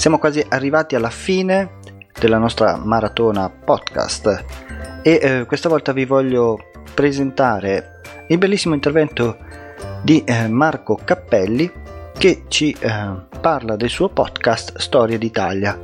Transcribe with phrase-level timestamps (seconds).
[0.00, 1.72] siamo quasi arrivati alla fine
[2.18, 4.44] della nostra maratona podcast
[5.02, 9.36] e eh, questa volta vi voglio presentare il bellissimo intervento
[10.02, 11.70] di eh, Marco Cappelli
[12.16, 15.78] che ci eh, parla del suo podcast Storia d'Italia.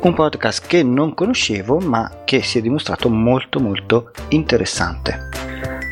[0.00, 5.28] Un podcast che non conoscevo ma che si è dimostrato molto molto interessante.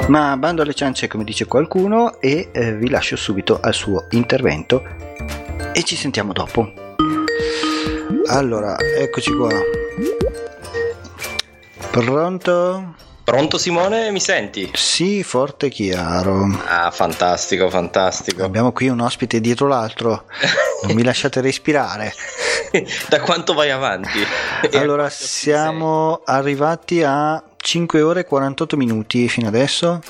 [0.06, 4.84] Ma bando alle ciance come dice qualcuno e eh, vi lascio subito al suo intervento
[5.72, 6.85] e ci sentiamo dopo.
[8.28, 9.50] Allora, eccoci qua.
[11.90, 12.94] Pronto?
[13.22, 14.70] Pronto Simone, mi senti?
[14.74, 16.46] Sì, forte e chiaro.
[16.66, 18.44] Ah, fantastico, fantastico.
[18.44, 20.26] Abbiamo qui un ospite dietro l'altro.
[20.82, 22.12] Non mi lasciate respirare.
[23.08, 24.24] da quanto vai avanti?
[24.72, 30.00] allora, siamo arrivati a 5 ore e 48 minuti fino adesso.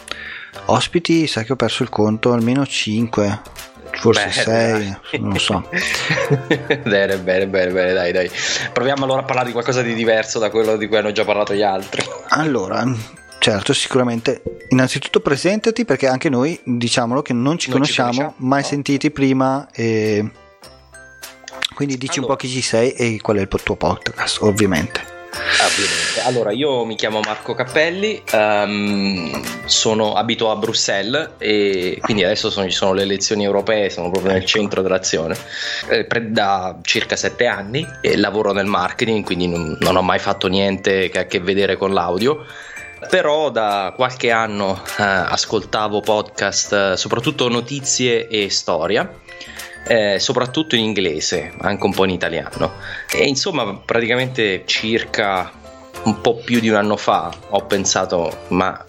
[0.66, 3.40] Ospiti, sai che ho perso il conto, almeno 5
[3.98, 5.68] forse 6, non so.
[6.84, 8.30] bene, bene, bene, bene, dai, dai.
[8.72, 11.54] Proviamo allora a parlare di qualcosa di diverso da quello di cui hanno già parlato
[11.54, 12.02] gli altri.
[12.28, 12.84] Allora,
[13.38, 14.42] certo, sicuramente.
[14.68, 18.66] Innanzitutto presentati perché anche noi, diciamolo che non ci non conosciamo, ci conosciamo mai no.
[18.66, 20.30] sentiti prima e...
[21.74, 22.32] Quindi dici allora.
[22.32, 25.15] un po' chi ci sei e qual è il tuo podcast, ovviamente.
[25.36, 26.20] Ovviamente.
[26.24, 32.68] Allora, io mi chiamo Marco Cappelli, um, sono, abito a Bruxelles e quindi adesso sono,
[32.68, 34.48] ci sono le elezioni europee, sono proprio nel ecco.
[34.48, 35.36] centro dell'azione.
[35.88, 40.48] Eh, da circa sette anni e lavoro nel marketing, quindi non, non ho mai fatto
[40.48, 42.44] niente che ha a che vedere con l'audio
[43.10, 49.08] però da qualche anno eh, ascoltavo podcast, eh, soprattutto notizie e storia
[49.86, 52.72] eh, soprattutto in inglese, anche un po' in italiano.
[53.10, 55.50] E insomma, praticamente circa
[56.04, 58.84] un po' più di un anno fa ho pensato, ma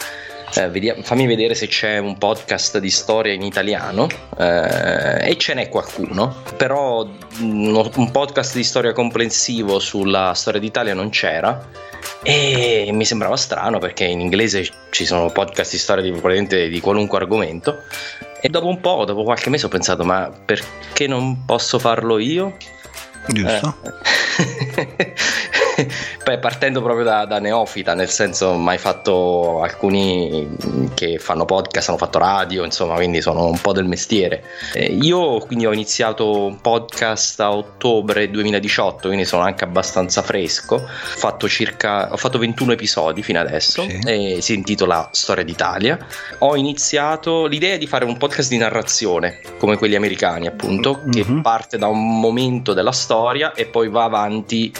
[0.56, 4.08] eh, vediamo, fammi vedere se c'è un podcast di storia in italiano.
[4.38, 7.08] Eh, e ce n'è qualcuno, però
[7.40, 11.96] un, un podcast di storia comprensivo sulla storia d'Italia non c'era.
[12.24, 17.18] E mi sembrava strano perché in inglese ci sono podcast di storia di, di qualunque
[17.18, 17.84] argomento
[18.48, 22.56] e dopo un po', dopo qualche mese ho pensato ma perché non posso farlo io?
[23.28, 23.76] Giusto.
[24.78, 25.14] Eh.
[26.28, 30.58] Beh, partendo proprio da, da, neofita, nel senso mai fatto alcuni
[30.94, 34.44] che fanno podcast, hanno fatto radio, insomma, quindi sono un po' del mestiere.
[34.74, 40.76] Eh, io quindi ho iniziato un podcast a ottobre 2018, quindi sono anche abbastanza fresco.
[40.76, 43.98] Ho fatto circa ho fatto 21 episodi fino adesso sì.
[44.06, 45.98] e si intitola Storia d'Italia.
[46.40, 51.12] Ho iniziato l'idea di fare un podcast di narrazione, come quelli americani, appunto, mm-hmm.
[51.12, 54.74] che parte da un momento della storia e poi va avanti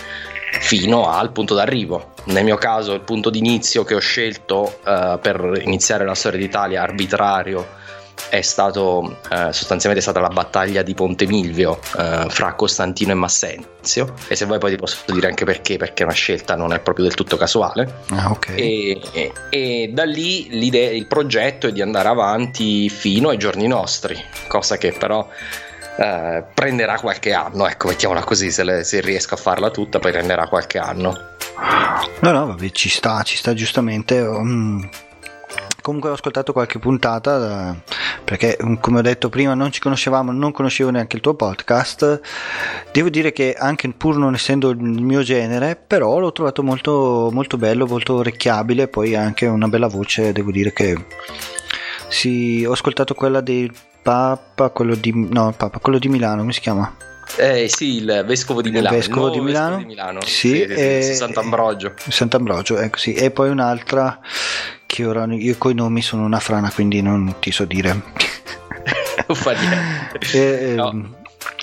[0.52, 2.14] fino al punto d'arrivo.
[2.26, 6.82] Nel mio caso il punto d'inizio che ho scelto uh, per iniziare la storia d'Italia
[6.82, 7.86] arbitrario
[8.30, 14.14] è stato uh, sostanzialmente stata la battaglia di Ponte Milvio uh, fra Costantino e Massenzio
[14.28, 17.06] e se vuoi poi ti posso dire anche perché perché una scelta non è proprio
[17.06, 18.56] del tutto casuale ah, okay.
[18.58, 24.22] e, e, e, da lì il progetto è di andare avanti fino ai giorni nostri
[24.48, 25.26] cosa che però
[25.98, 30.12] eh, prenderà qualche anno, ecco, mettiamola così, se, le, se, riesco a farla tutta, poi
[30.12, 31.36] prenderà qualche anno.
[32.20, 34.20] No, no, vabbè, ci sta, ci sta giustamente.
[34.20, 34.88] Um,
[35.82, 37.94] comunque ho ascoltato qualche puntata eh,
[38.24, 42.22] perché mm, come ho detto prima non ci conoscevamo, non conoscevo neanche il tuo podcast.
[42.92, 47.58] Devo dire che anche pur non essendo il mio genere, però l'ho trovato molto, molto
[47.58, 50.96] bello, molto orecchiabile, poi anche una bella voce, devo dire che
[52.10, 53.72] sì, ho ascoltato quella del
[54.08, 56.96] Papa, quello di, no, Papa, quello di Milano, come si chiama?
[57.36, 58.96] Eh sì, il vescovo di Milano.
[58.96, 59.76] Il vescovo, di Milano.
[59.76, 60.22] vescovo di Milano.
[60.22, 61.02] Sì, sì, e...
[61.02, 61.92] sì, Sant'Ambrogio.
[62.08, 63.12] Sant'Ambrogio, ecco sì.
[63.12, 64.22] E poi un'altra
[64.86, 67.90] che ora io con i nomi sono una frana, quindi non ti so dire.
[69.28, 70.72] non fa niente.
[70.72, 70.90] E, no.
[70.90, 71.16] Ehm,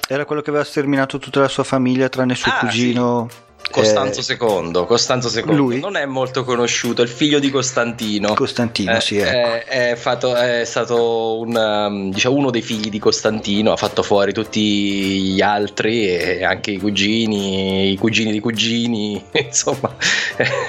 [0.06, 3.26] era quello che aveva sterminato tutta la sua famiglia tranne suo ah, cugino.
[3.30, 3.36] Sì.
[3.74, 5.56] Costanzo eh, II, Costanzo II.
[5.56, 8.32] Lui non è molto conosciuto, è il figlio di Costantino.
[8.34, 9.36] Costantino, eh, sì, ecco.
[9.66, 14.04] è, è, fatto, è, stato un, um, diciamo, uno dei figli di Costantino, ha fatto
[14.04, 19.96] fuori tutti gli altri e anche i cugini, i cugini di cugini, insomma,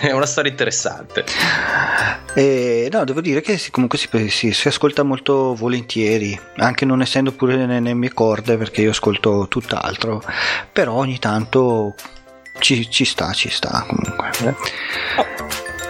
[0.02, 1.26] è una storia interessante.
[2.34, 7.32] Eh, no, devo dire che comunque si, si, si, ascolta molto volentieri, anche non essendo
[7.32, 10.24] pure nelle mie corde, perché io ascolto tutt'altro,
[10.74, 11.94] però ogni tanto
[12.60, 14.56] ci, ci sta, ci sta comunque.
[15.18, 15.26] Oh,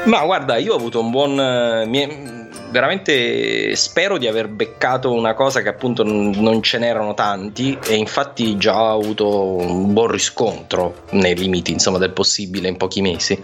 [0.05, 1.39] ma guarda, io ho avuto un buon...
[1.39, 2.43] Eh, mi,
[2.75, 8.57] veramente spero di aver beccato una cosa che appunto non ce n'erano tanti e infatti
[8.57, 13.41] già ho avuto un buon riscontro nei limiti insomma, del possibile in pochi mesi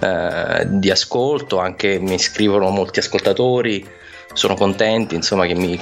[0.00, 3.86] eh, di ascolto, anche mi scrivono molti ascoltatori
[4.34, 5.78] sono contenti, insomma, che, mi,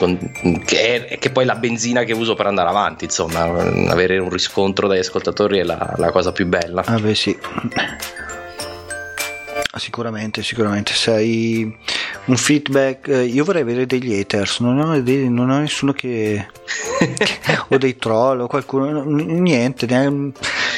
[0.65, 4.31] che, è, che poi è la benzina che uso per andare avanti, insomma, avere un
[4.31, 6.85] riscontro dagli ascoltatori è la, la cosa più bella.
[6.85, 7.37] Ah beh sì.
[9.75, 10.93] Sicuramente, sicuramente.
[10.93, 11.77] Sei
[12.27, 13.09] un feedback.
[13.09, 16.47] Eh, io vorrei avere degli haters, non ho, dei, non ho nessuno che.
[17.69, 19.03] o dei troll o qualcuno.
[19.05, 19.87] Niente.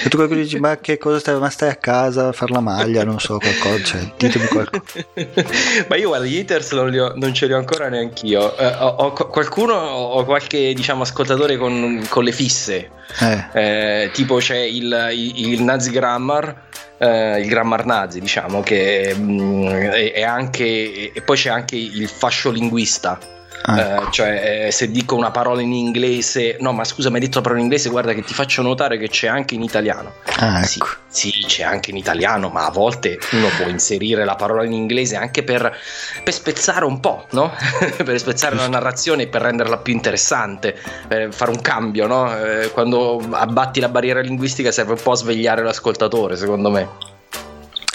[0.04, 2.60] Neanche, tu qualcuno dici, ma che cosa stai, ma stai a casa a fare la
[2.60, 3.04] maglia?
[3.04, 3.82] Non so, qualcosa.
[3.84, 4.82] Cioè, ditemi qualcosa.
[5.88, 8.56] ma io guarda, gli haters non, ho, non ce li ho ancora neanch'io.
[8.56, 12.90] Eh, ho, ho, qualcuno, ho qualche diciamo ascoltatore con, con le fisse.
[13.20, 13.44] Eh.
[13.52, 19.22] Eh, tipo c'è il, il, il Nazi Grammar eh, il grammar nazi, diciamo, che mh,
[19.22, 21.12] mm, è, è, anche.
[21.12, 23.18] E poi c'è anche il fascio linguista.
[23.66, 27.22] Ah, eh, cioè, eh, se dico una parola in inglese, no, ma scusa, mi hai
[27.22, 30.16] detto la parola in inglese, guarda che ti faccio notare che c'è anche in italiano.
[30.36, 30.86] Ah, ecco.
[31.08, 34.72] sì, sì, c'è anche in italiano, ma a volte uno può inserire la parola in
[34.72, 35.74] inglese anche per,
[36.22, 37.54] per spezzare un po', no?
[38.04, 40.78] per spezzare la narrazione e per renderla più interessante,
[41.08, 42.36] per fare un cambio, no?
[42.36, 46.88] Eh, quando abbatti la barriera linguistica serve un po' a svegliare l'ascoltatore, secondo me.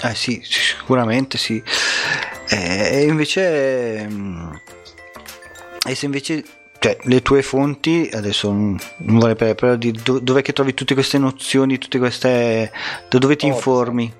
[0.02, 1.62] Eh sì, sicuramente sì.
[2.48, 4.52] E invece mm,
[5.90, 6.44] e se invece
[6.78, 9.92] cioè, le tue fonti, adesso non vorrei parlare, però di
[10.22, 12.72] dove che trovi tutte queste nozioni, tutte queste...
[13.08, 14.12] da dove ti oh, informi?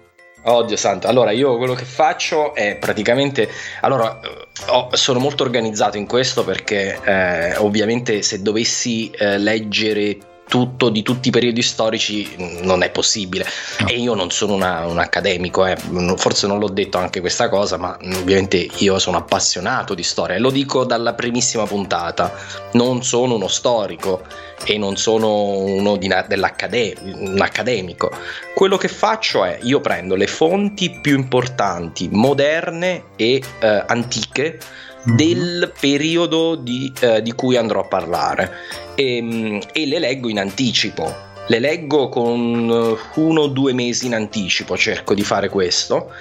[0.43, 3.49] Oddio santo, allora io quello che faccio è praticamente,
[3.83, 4.21] allora
[4.69, 10.17] oh, sono molto organizzato in questo perché eh, ovviamente se dovessi eh, leggere
[10.51, 13.47] tutto di tutti i periodi storici non è possibile
[13.79, 13.87] no.
[13.87, 15.77] e io non sono una, un accademico eh.
[16.17, 20.41] forse non l'ho detto anche questa cosa ma ovviamente io sono appassionato di storia e
[20.41, 22.35] lo dico dalla primissima puntata
[22.73, 24.23] non sono uno storico
[24.65, 28.11] e non sono uno di, un accademico
[28.53, 34.59] quello che faccio è io prendo le fonti più importanti moderne e eh, antiche.
[35.03, 38.53] Del periodo di, eh, di, cui andrò a parlare.
[38.95, 41.29] E, ehm, e le leggo in anticipo.
[41.47, 46.13] Le leggo con eh, uno o due mesi in anticipo, cerco di fare questo,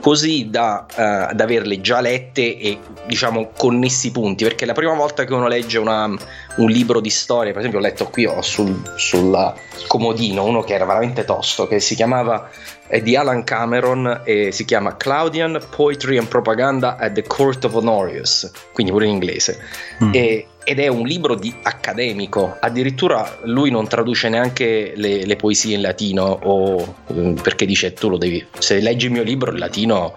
[0.00, 5.24] così da, uh, da averle già lette e diciamo connessi punti, perché la prima volta
[5.24, 8.80] che uno legge una, un libro di storia, per esempio ho letto qui ho sul,
[8.96, 9.54] sul
[9.88, 12.48] comodino uno che era veramente tosto, che si chiamava
[12.86, 17.74] è di Alan Cameron e si chiama Claudian Poetry and Propaganda at the Court of
[17.74, 19.58] Honorius, quindi pure in inglese.
[20.02, 20.10] Mm.
[20.12, 25.76] E, ed è un libro di accademico, addirittura lui non traduce neanche le, le poesie
[25.76, 29.58] in latino o, mm, perché dice tu lo devi, se leggi il mio libro in
[29.58, 30.16] latino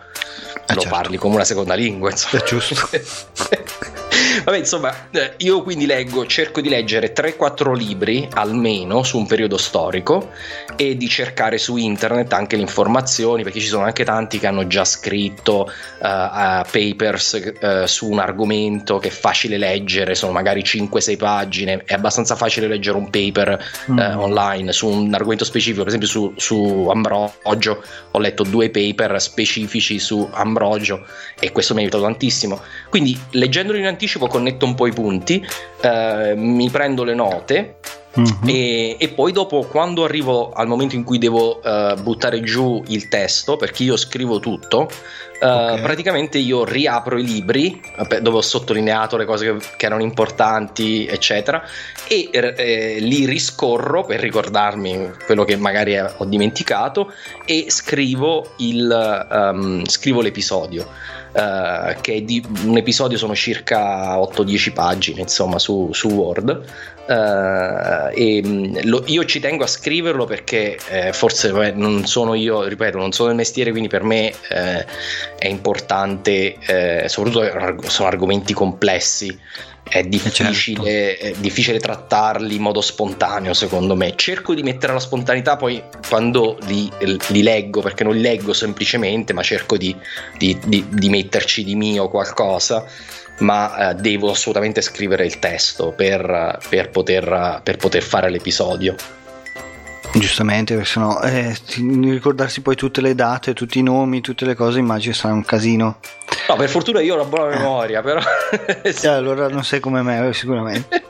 [0.69, 0.95] eh lo certo.
[0.95, 2.11] parli come una seconda lingua.
[2.11, 2.43] Insomma.
[2.43, 2.89] È giusto.
[4.43, 9.57] Vabbè, insomma, eh, io quindi leggo, cerco di leggere 3-4 libri almeno su un periodo
[9.57, 10.31] storico
[10.81, 14.65] e di cercare su internet anche le informazioni, perché ci sono anche tanti che hanno
[14.65, 20.61] già scritto uh, uh, papers uh, su un argomento che è facile leggere, sono magari
[20.61, 23.61] 5-6 pagine, è abbastanza facile leggere un paper
[23.91, 24.19] mm.
[24.19, 29.99] online su un argomento specifico, per esempio su, su Ambrogio, ho letto due paper specifici
[29.99, 31.05] su Ambrogio
[31.41, 32.57] e questo mi ha aiutato tantissimo.
[32.89, 35.45] Quindi leggendolo in anticipo connetto un po' i punti,
[36.35, 37.75] mi prendo le note
[38.13, 38.39] uh-huh.
[38.45, 43.07] e, e, poi dopo quando arrivo al momento in cui devo uh, buttare giù il
[43.07, 44.89] testo, perché io scrivo tutto,
[45.39, 45.81] okay.
[45.81, 47.81] praticamente io riapro i libri
[48.21, 51.63] dove ho sottolineato le cose che, che erano importanti, eccetera,
[52.07, 57.13] e eh, li riscorro per ricordarmi quello che magari ho dimenticato
[57.45, 61.17] e scrivo, il, um, scrivo l'episodio.
[61.31, 66.63] Uh, che di un episodio sono circa 8-10 pagine insomma su, su Word
[67.05, 72.33] uh, e mm, lo, io ci tengo a scriverlo perché eh, forse beh, non sono
[72.33, 74.85] io ripeto non sono il mestiere quindi per me eh,
[75.37, 79.37] è importante eh, soprattutto sono argomenti complessi
[79.89, 81.25] è difficile, certo.
[81.25, 86.57] è difficile, trattarli in modo spontaneo secondo me cerco di mettere la spontaneità poi quando
[86.67, 89.95] li, li leggo perché non li leggo semplicemente ma cerco di,
[90.37, 92.85] di, di, di metterci di mio qualcosa
[93.39, 98.95] ma eh, devo assolutamente scrivere il testo per, per, poter, per poter fare l'episodio
[100.11, 101.55] Giustamente, perché sennò eh,
[102.11, 105.99] ricordarsi poi tutte le date, tutti i nomi, tutte le cose, immagino sarà un casino.
[106.47, 108.19] No, per fortuna io ho una buona memoria, però.
[108.91, 109.07] sì.
[109.07, 111.03] allora non sei come me, sicuramente.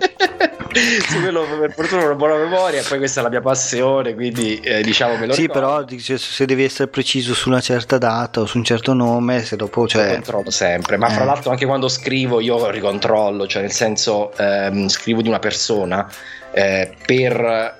[1.07, 4.81] su quello per fortuna una buona memoria, poi questa è la mia passione, quindi eh,
[4.83, 5.61] diciamo me lo Sì, ricordo.
[5.67, 9.43] però dice, se devi essere preciso su una certa data o su un certo nome,
[9.43, 10.11] se dopo cioè...
[10.11, 11.25] controllo sempre, ma fra Eh.
[11.25, 16.07] l'altro anche quando scrivo io ricontrollo, cioè nel senso ehm, scrivo di una persona
[16.51, 17.77] eh, per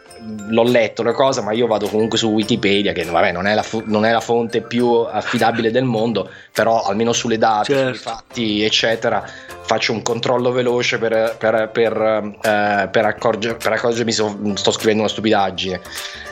[0.48, 3.66] l'ho letto la cosa, ma io vado comunque su Wikipedia, che vabbè, non, è la
[3.86, 7.94] non è la fonte più affidabile del mondo, però almeno sulle date, Certo.
[7.94, 9.24] sui fatti, eccetera,
[9.62, 15.02] faccio un controllo veloce per, per, per, eh, per accorger- per accorgermi se sto scrivendo
[15.02, 15.82] una stupidaggine.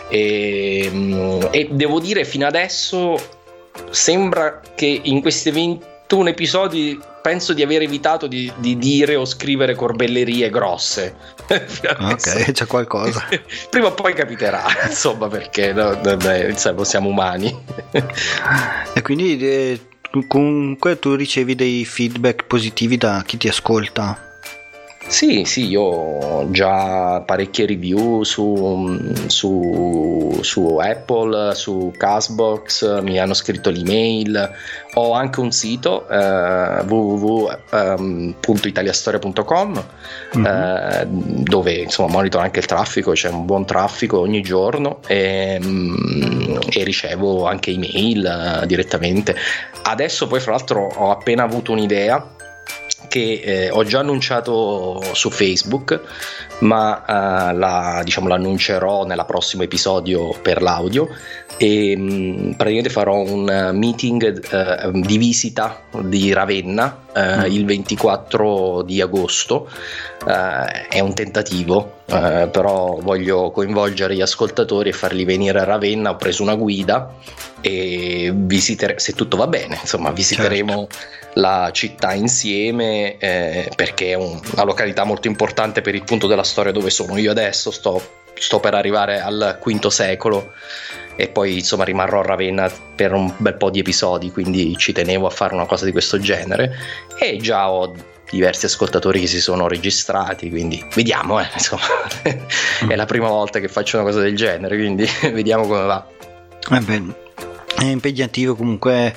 [0.10, 3.18] E, mm, e devo dire, fino adesso
[3.90, 5.52] sembra che in questi
[6.08, 11.16] 21 episodi penso di aver evitato di, di dire o scrivere corbellerie grosse.
[12.00, 13.26] Ok, c'è qualcosa.
[13.70, 17.54] Prima o poi capiterà, insomma, perché no, vabbè, insomma, siamo umani.
[18.94, 24.27] E quindi eh, tu- comunque tu ricevi dei feedback positivi da chi ti ascolta.
[25.10, 33.34] Sì, sì, io ho già parecchie review su, su, su Apple, su Castbox, mi hanno
[33.34, 34.52] scritto l'email,
[34.96, 39.84] ho anche un sito eh, www.italiastoria.com
[40.34, 40.46] Mhm.
[40.46, 46.58] eh, dove insomma monitoro anche il traffico, c'è un buon traffico ogni giorno e, mm,
[46.70, 49.34] e ricevo anche email eh, direttamente.
[49.84, 52.36] Adesso poi fra l'altro ho appena avuto un'idea
[53.08, 56.00] che eh, ho già annunciato su Facebook,
[56.60, 61.08] ma eh, la, diciamo, l'annuncerò nel prossimo episodio per l'audio.
[61.58, 67.52] E mh, praticamente farò un meeting eh, di visita di Ravenna eh, Mm.
[67.52, 69.70] il 24 di agosto.
[70.28, 76.12] Eh, è un tentativo, eh, però voglio coinvolgere gli ascoltatori e farli venire a Ravenna.
[76.12, 77.14] Ho preso una guida
[77.62, 80.88] e visiteremo, se tutto va bene, insomma, visiteremo
[81.34, 86.44] la città insieme eh, perché è un- una località molto importante per il punto della
[86.44, 87.72] storia dove sono io adesso.
[87.72, 88.02] Sto,
[88.34, 90.52] sto per arrivare al V secolo
[91.18, 95.28] e poi insomma rimarrò a Ravenna per un bel po' di episodi, quindi ci tenevo
[95.28, 96.74] a fare una cosa di questo genere
[97.20, 97.94] e già ho
[98.30, 101.84] diversi ascoltatori che si sono registrati, quindi vediamo, eh, insomma,
[102.88, 106.08] è la prima volta che faccio una cosa del genere, quindi vediamo come va.
[106.70, 107.04] Eh beh,
[107.78, 109.14] è impegnativo comunque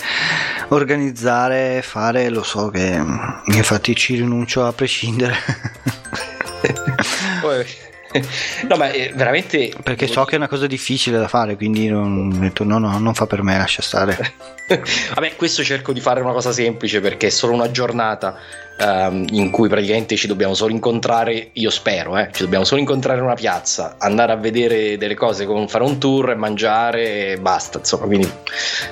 [0.68, 3.02] organizzare, fare, lo so che
[3.46, 5.34] infatti ci rinuncio a prescindere.
[8.68, 12.32] No, ma eh, veramente Perché so che è una cosa difficile da fare, quindi non,
[12.34, 14.16] ho detto no, no, non fa per me, lascia stare.
[15.14, 18.36] Vabbè, questo cerco di fare una cosa semplice perché è solo una giornata
[18.78, 23.18] ehm, in cui praticamente ci dobbiamo solo incontrare, io spero, eh, ci dobbiamo solo incontrare
[23.18, 27.36] in una piazza, andare a vedere delle cose, con- fare un tour e mangiare e
[27.38, 28.30] basta, insomma, quindi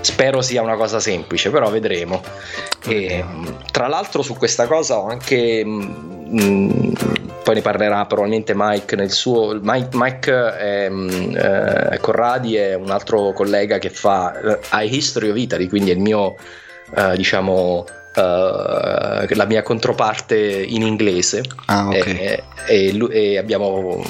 [0.00, 2.22] spero sia una cosa semplice, però vedremo.
[2.88, 3.25] E,
[3.71, 5.64] tra l'altro su questa cosa ho anche...
[5.64, 6.92] mh,
[7.42, 13.33] poi ne parlerà probabilmente Mike nel suo Mike, Mike è, eh, Corradi è un altro
[13.33, 16.35] collega che fa eh, I History of Italy quindi è il mio
[16.95, 21.95] eh, diciamo eh, la mia controparte in inglese Ah, ok.
[21.95, 24.04] e, e e abbiamo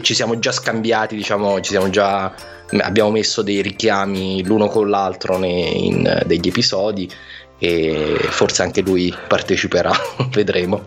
[0.00, 2.32] ci siamo già scambiati diciamo ci siamo già
[2.80, 7.10] abbiamo messo dei richiami l'uno con l'altro nei- in degli episodi
[7.58, 9.90] e forse anche lui parteciperà
[10.30, 10.86] vedremo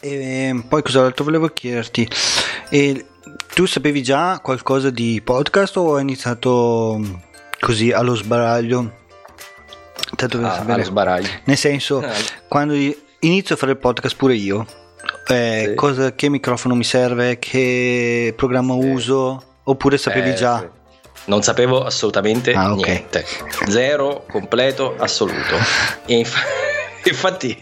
[0.00, 2.08] E poi cos'altro volevo chiederti?
[2.70, 3.06] E
[3.54, 7.00] tu sapevi già qualcosa di podcast o hai iniziato
[7.60, 9.00] così allo sbaraglio?
[10.16, 10.72] Tanto per Ah, sapere.
[10.74, 12.10] allo sbaraglio Nel senso, Eh,
[12.48, 12.74] quando
[13.20, 14.66] inizio a fare il podcast pure io,
[15.28, 15.74] eh, Sì.
[15.74, 18.86] cosa- che microfono mi serve, che programma Sì.
[18.88, 20.58] uso, oppure sapevi Eh, già?
[20.58, 20.80] sì.
[21.26, 22.84] Non sapevo assolutamente Ah, ok.
[22.86, 23.24] niente.
[23.68, 25.56] Zero, completo, assoluto.
[26.06, 26.44] E inf-
[27.04, 27.56] infatti,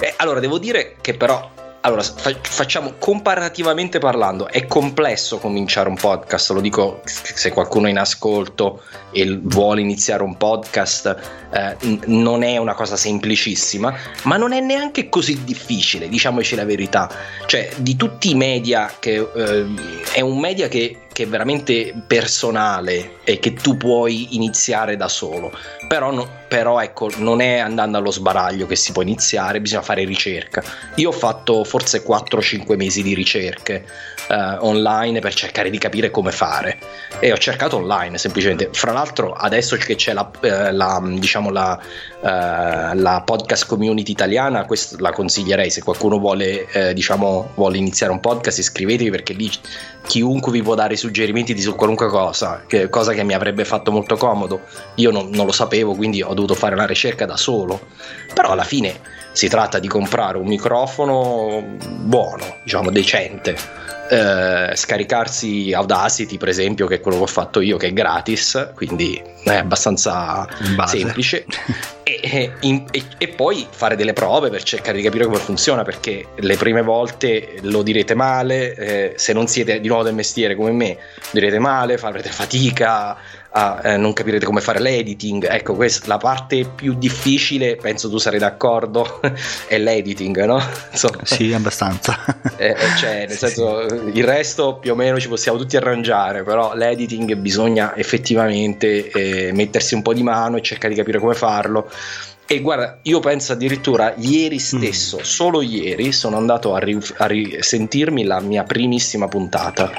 [0.00, 1.58] eh, allora devo dire che però.
[1.82, 7.90] Allora, fa- facciamo comparativamente parlando, è complesso cominciare un podcast, lo dico se qualcuno è
[7.90, 11.16] in ascolto e vuole iniziare un podcast,
[11.50, 16.66] eh, n- non è una cosa semplicissima, ma non è neanche così difficile, diciamoci la
[16.66, 17.10] verità.
[17.46, 19.66] Cioè, di tutti i media, che eh,
[20.12, 25.52] è un media che, che è veramente personale e che tu puoi iniziare da solo.
[25.86, 30.04] Però, no- però ecco, non è andando allo sbaraglio che si può iniziare, bisogna fare
[30.04, 30.62] ricerca.
[30.96, 33.84] Io ho fatto forse 4-5 mesi di ricerche
[34.28, 36.78] eh, online per cercare di capire come fare
[37.18, 38.70] e ho cercato online semplicemente.
[38.72, 44.64] Fra l'altro, adesso che c'è la, eh, la, diciamo la, eh, la podcast community italiana,
[44.64, 49.50] questa la consiglierei se qualcuno vuole, eh, diciamo, vuole iniziare un podcast, iscrivetevi perché lì
[50.06, 53.90] chiunque vi può dare suggerimenti di su qualunque cosa, che- cosa che mi avrebbe fatto
[53.90, 54.60] molto comodo.
[54.96, 57.80] Io non, non lo sapevo, quindi ho dovuto fare una ricerca da solo.
[58.34, 59.00] Però alla fine
[59.32, 61.62] si tratta di comprare un microfono
[62.00, 63.56] buono, diciamo decente.
[64.10, 68.70] Eh, scaricarsi Audacity, per esempio, che è quello che ho fatto io, che è gratis,
[68.74, 70.48] quindi è abbastanza
[70.86, 71.46] semplice.
[72.02, 72.84] e, e,
[73.18, 77.58] e, poi fare delle prove per cercare di capire come funziona, perché le prime volte
[77.62, 80.98] lo direte male, eh, se non siete di nuovo del mestiere come me,
[81.30, 83.16] direte male, farete fatica
[83.52, 85.46] a eh, non capirete come fare l'editing.
[85.48, 89.20] Ecco, questa, la parte più difficile, penso tu sarai d'accordo,
[89.66, 90.62] è l'editing, no?
[90.90, 92.18] Insomma, sì, abbastanza.
[92.56, 94.18] Eh, eh, cioè, nel senso, sì.
[94.18, 99.94] il resto più o meno ci possiamo tutti arrangiare, però l'editing bisogna effettivamente eh, mettersi
[99.94, 101.90] un po' di mano e cercare di capire come farlo.
[102.52, 104.58] E guarda, io penso addirittura ieri mm.
[104.58, 105.22] stesso, mm.
[105.22, 109.92] solo ieri, sono andato a, ri- a risentirmi la mia primissima puntata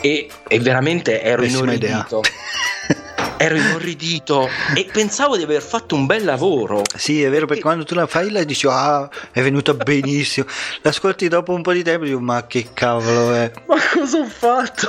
[0.00, 2.20] e, e veramente ero Pessima inorridito.
[3.36, 6.82] ero inorridito e pensavo di aver fatto un bel lavoro.
[6.94, 7.64] Sì, è vero, perché e...
[7.64, 10.46] quando tu la fai la dici, ah, è venuta benissimo.
[10.82, 13.50] L'ascolti dopo un po' di tempo e dico, ma che cavolo è?
[13.66, 14.88] Ma cosa ho fatto?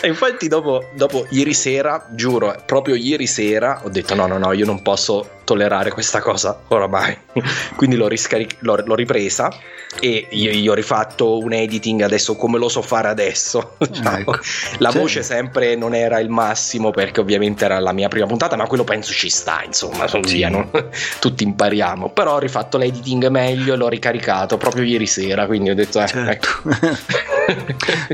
[0.00, 4.52] E infatti dopo, dopo, ieri sera, giuro, proprio ieri sera ho detto no, no, no,
[4.52, 7.16] io non posso tollerare questa cosa oramai.
[7.74, 9.52] Quindi l'ho, riscaric- l'ho, l'ho ripresa
[9.98, 13.74] e io, io, ho rifatto un editing adesso come lo so fare adesso.
[13.82, 14.18] Diciamo.
[14.18, 14.38] Ecco.
[14.78, 15.00] La cioè...
[15.00, 18.84] voce sempre non era il massimo perché ovviamente era la mia prima puntata, ma quello
[18.84, 20.70] penso ci sta, insomma, via, no?
[21.18, 22.10] tutti impariamo.
[22.10, 26.00] Però ho rifatto l'editing meglio e l'ho ricaricato proprio ieri sera, quindi ho detto...
[26.00, 26.30] Eh, certo.
[26.30, 27.56] ecco.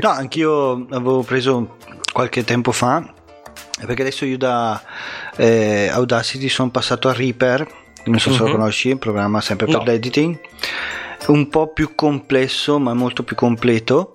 [0.01, 1.77] no, anch'io avevo preso
[2.11, 3.13] qualche tempo fa,
[3.85, 4.81] perché adesso io da
[5.35, 7.67] eh, Audacity sono passato a Reaper,
[8.05, 8.43] non so se uh-huh.
[8.43, 8.57] lo mhm.
[8.57, 9.83] conosci, un programma sempre per no.
[9.83, 10.39] l'editing,
[11.27, 14.13] un po' più complesso ma molto più completo.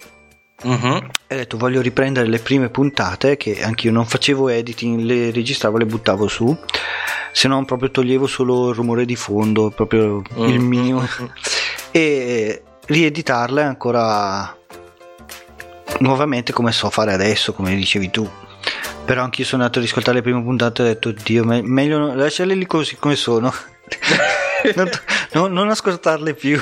[0.62, 1.02] Uh-huh.
[1.26, 5.30] E ho detto voglio riprendere le prime puntate che anche io non facevo editing, le
[5.32, 6.56] registravo, le buttavo su,
[7.32, 10.48] se no proprio toglievo solo il rumore di fondo, proprio uh-huh.
[10.48, 11.32] il minimo, mhm.
[11.90, 14.56] e rieditarle ancora
[16.00, 18.28] nuovamente come so fare adesso, come dicevi tu.
[19.12, 22.14] Però anch'io sono andato ad ascoltare le prime puntate e ho detto, Dio, me- meglio
[22.14, 23.52] lasciarle lì così come sono.
[24.74, 24.88] non,
[25.32, 26.58] non, non ascoltarle più.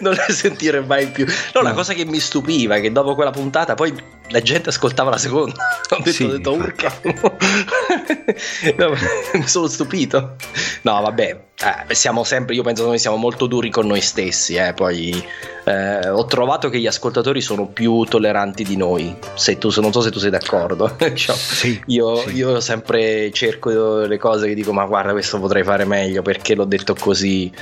[0.00, 1.24] non le sentire mai più.
[1.24, 3.94] No, no, la cosa che mi stupiva è che dopo quella puntata poi
[4.28, 5.64] la gente ascoltava la seconda.
[5.88, 6.92] Ho detto, sì, ho detto urca.
[8.76, 8.94] no,
[9.32, 10.36] mi sono stupito.
[10.82, 14.54] No, vabbè, eh, siamo sempre, io penso che noi siamo molto duri con noi stessi,
[14.54, 15.26] eh, poi
[15.64, 20.00] eh, ho trovato che gli ascoltatori sono più tolleranti di noi, se tu, non so
[20.00, 20.96] se tu sei d'accordo.
[21.14, 22.36] cioè, sì, io, sì.
[22.36, 26.64] io, sempre cerco le cose che dico ma guarda questo potrei fare meglio perché l'ho
[26.64, 27.52] detto così,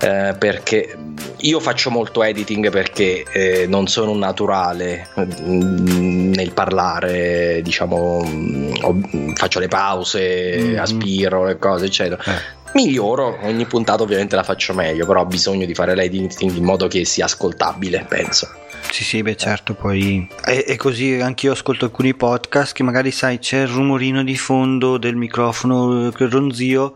[0.00, 0.96] eh, perché
[1.36, 9.34] io faccio molto editing perché eh, non sono un naturale mm, nel parlare, diciamo, mm,
[9.34, 10.78] faccio le pause, mm-hmm.
[10.78, 12.62] aspiro le cose, eccetera.
[12.76, 16.64] Eh miglioro, ogni puntata ovviamente la faccio meglio, però ho bisogno di fare l'editing in
[16.64, 18.48] modo che sia ascoltabile, penso.
[18.90, 23.38] Sì, sì, beh certo, poi è, è così, anch'io ascolto alcuni podcast che magari sai
[23.38, 26.94] c'è il rumorino di fondo del microfono, quel ronzio,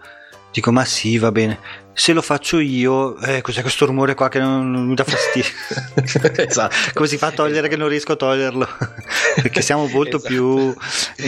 [0.53, 1.59] dico ma sì, va bene,
[1.99, 5.51] se lo faccio io, eh, cos'è questo rumore qua che non, non mi dà fastidio?
[6.47, 6.77] esatto.
[6.95, 8.69] Come si fa a togliere che non riesco a toglierlo?
[9.35, 10.33] Perché siamo molto esatto.
[10.33, 10.77] più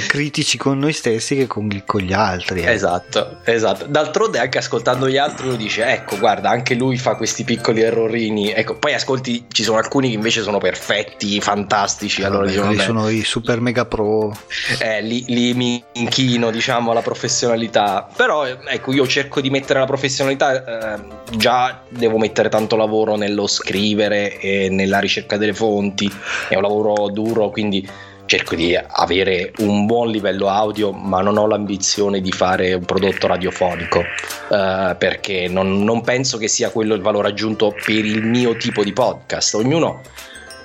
[0.07, 2.63] critici con noi stessi che con, con gli altri.
[2.63, 2.71] Eh.
[2.71, 3.87] Esatto, esatto.
[3.87, 8.53] D'altronde anche ascoltando gli altri uno dice, ecco, guarda, anche lui fa questi piccoli errorini.
[8.53, 12.23] Ecco, poi ascolti, ci sono alcuni che invece sono perfetti, fantastici.
[12.23, 14.33] Allora, allora dicono, sono i super mega pro.
[14.79, 18.09] Eh, lì mi inchino, diciamo, alla professionalità.
[18.17, 23.47] Però, ecco, io cerco di mettere la professionalità eh, già devo mettere tanto lavoro nello
[23.47, 26.11] scrivere e nella ricerca delle fonti,
[26.49, 27.89] è un lavoro duro, quindi
[28.31, 33.27] cerco di avere un buon livello audio, ma non ho l'ambizione di fare un prodotto
[33.27, 38.57] radiofonico eh, perché non, non, penso che sia quello il valore aggiunto per il mio
[38.57, 39.55] tipo di podcast.
[39.55, 40.03] Ognuno.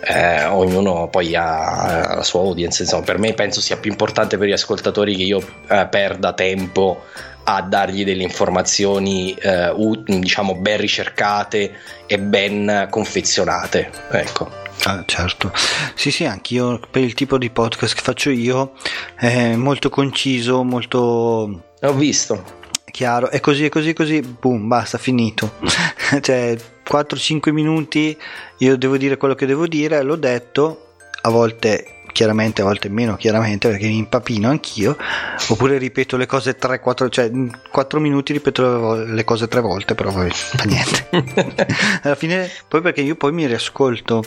[0.08, 4.48] Eh, ognuno poi ha la sua audience, insomma, per me penso sia più importante per
[4.48, 7.04] gli ascoltatori che io eh, perda tempo
[7.48, 9.72] a dargli delle informazioni eh,
[10.06, 11.74] diciamo ben ricercate
[12.08, 15.52] e ben confezionate ecco Ah, certo,
[15.96, 18.74] sì, sì, anch'io per il tipo di podcast che faccio io
[19.16, 21.64] è molto conciso, molto.
[21.82, 22.44] Ho visto.
[22.96, 25.56] Chiaro, è così, è così, è così, boom, basta, finito.
[26.22, 26.56] cioè,
[26.90, 28.18] 4-5 minuti,
[28.60, 33.18] io devo dire quello che devo dire, l'ho detto, a volte chiaramente a volte meno
[33.18, 34.96] chiaramente perché mi impapino anch'io
[35.50, 39.96] oppure ripeto le cose 3 4 cioè in 4 minuti ripeto le cose tre volte
[39.96, 41.10] però poi fa niente.
[42.04, 44.24] Alla fine poi perché io poi mi riascolto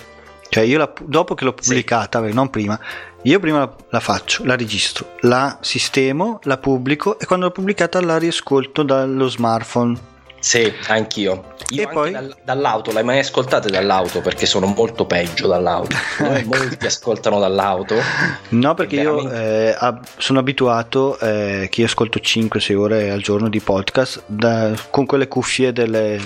[0.48, 2.32] cioè io la, dopo che l'ho pubblicata sì.
[2.32, 2.78] non prima
[3.22, 8.00] io prima la, la, faccio la registro la sistemo la pubblico e quando l'ho pubblicata
[8.00, 9.98] la riascolto dallo smartphone
[10.40, 11.56] Sì, anch'io.
[11.70, 12.10] Io E anche poi?
[12.12, 14.20] dal- dall'auto, l'hai mai ascoltate dall'auto?
[14.20, 15.96] Perché sono molto peggio dall'auto.
[16.22, 16.56] Ecco.
[16.56, 17.96] molti ascoltano dall'auto.
[18.50, 19.68] No, perché io Veramente.
[19.70, 24.72] eh, ab- sono abituato eh, che io ascolto 5-6 ore al giorno di podcast da-
[24.90, 26.20] con quelle cuffie delle-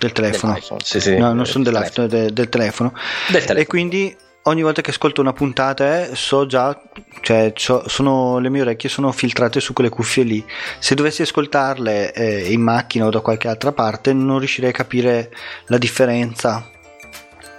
[0.00, 0.58] del telefono.
[0.82, 1.16] sì, sì.
[1.16, 2.92] no, non sono Del dell'iPhone, de- del telefono.
[3.28, 3.58] Del telefono.
[3.60, 6.80] E quindi ogni volta che ascolto una puntata eh, so già,
[7.20, 10.44] cioè so- sono, le mie orecchie sono filtrate su quelle cuffie lì.
[10.78, 15.30] Se dovessi ascoltarle eh, in macchina o da qualche altra parte non riuscirei a capire
[15.66, 16.66] la differenza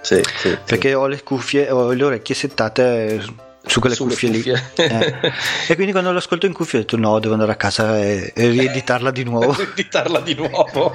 [0.00, 0.58] Sì, sì, sì.
[0.66, 3.22] perché ho le cuffie, ho le orecchie settate
[3.64, 4.42] su quelle Sulle cuffie, lì.
[4.42, 4.62] cuffie.
[4.74, 5.32] Eh.
[5.68, 8.48] E quindi quando l'ascolto in cuffia ho detto no, devo andare a casa e, e
[8.48, 9.56] rieditarla di nuovo.
[9.60, 10.94] Editarla di nuovo.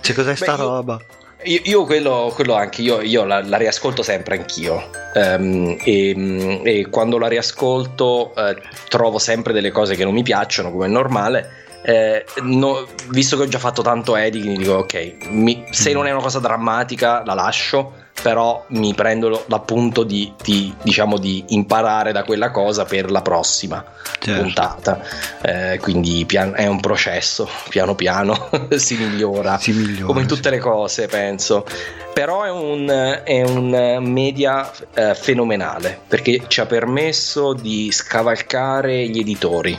[0.00, 1.00] Cioè, cos'è sta Beh, io- roba?
[1.46, 6.86] Io, io quello, quello anche, io, io la, la riascolto sempre anch'io Ehm, e, e
[6.88, 8.56] quando la riascolto eh,
[8.88, 11.62] trovo sempre delle cose che non mi piacciono come è normale.
[11.84, 16.10] Eh, no- visto che ho già fatto tanto editing, dico ok, mi- se non è
[16.12, 22.24] una cosa drammatica la lascio, però mi prendo l'appunto di, di, diciamo, di imparare da
[22.24, 23.84] quella cosa per la prossima
[24.18, 24.40] Certo.
[24.40, 25.00] puntata.
[25.42, 30.06] Eh, quindi pian- è un processo, piano piano si migliora Si migliora.
[30.06, 31.66] come in tutte le cose, penso.
[32.14, 39.18] Però è un, è un media eh, fenomenale perché ci ha permesso di scavalcare gli
[39.18, 39.78] editori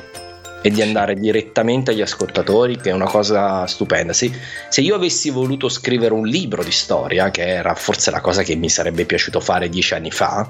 [0.66, 4.14] e di andare direttamente agli ascoltatori, che è una cosa stupenda.
[4.14, 4.32] Se,
[4.68, 8.56] se io avessi voluto scrivere un libro di storia, che era forse la cosa che
[8.56, 10.50] mi sarebbe piaciuto fare dieci anni fa,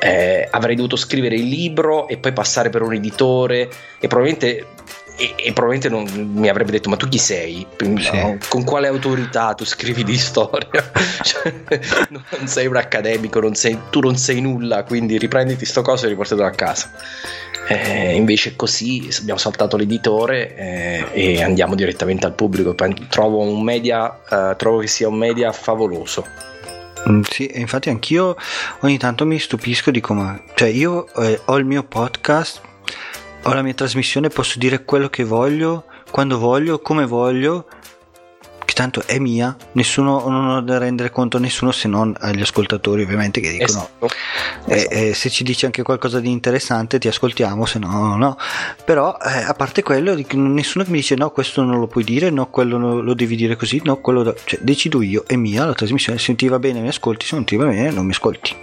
[0.00, 3.68] eh, avrei dovuto scrivere il libro e poi passare per un editore
[4.00, 4.68] e probabilmente,
[5.22, 7.64] e, e probabilmente non, mi avrebbe detto ma tu chi sei?
[7.78, 8.38] No?
[8.48, 10.90] con quale autorità tu scrivi di storia?
[11.22, 11.52] Cioè,
[12.08, 16.08] non sei un accademico, non sei- tu non sei nulla, quindi riprenditi sto coso e
[16.08, 16.90] riportatelo a casa.
[17.68, 22.74] Eh, invece così abbiamo saltato l'editore eh, e andiamo direttamente al pubblico.
[23.08, 26.26] Trovo un media, eh, trovo che sia un media favoloso.
[27.08, 28.36] Mm, Sì, e infatti anch'io
[28.80, 30.42] ogni tanto mi stupisco di come...
[30.54, 32.60] Cioè io eh, ho il mio podcast,
[33.44, 37.66] ho la mia trasmissione, posso dire quello che voglio, quando voglio, come voglio,
[38.64, 42.40] che tanto è mia, nessuno, non ho da rendere conto a nessuno se non agli
[42.40, 43.66] ascoltatori ovviamente che dicono...
[43.68, 44.08] Esatto.
[44.66, 44.94] Eh, Esatto.
[44.94, 48.38] eh, se ci dici anche qualcosa di interessante ti ascoltiamo, se no no.
[48.84, 52.30] Però eh, a parte quello, nessuno che mi dice no, questo non lo puoi dire,
[52.30, 55.74] no, quello lo devi dire così, no, quello da- cioè, decido io, è mia la
[55.74, 58.54] trasmissione, se ti va bene mi ascolti, se non ti va bene non mi ascolti.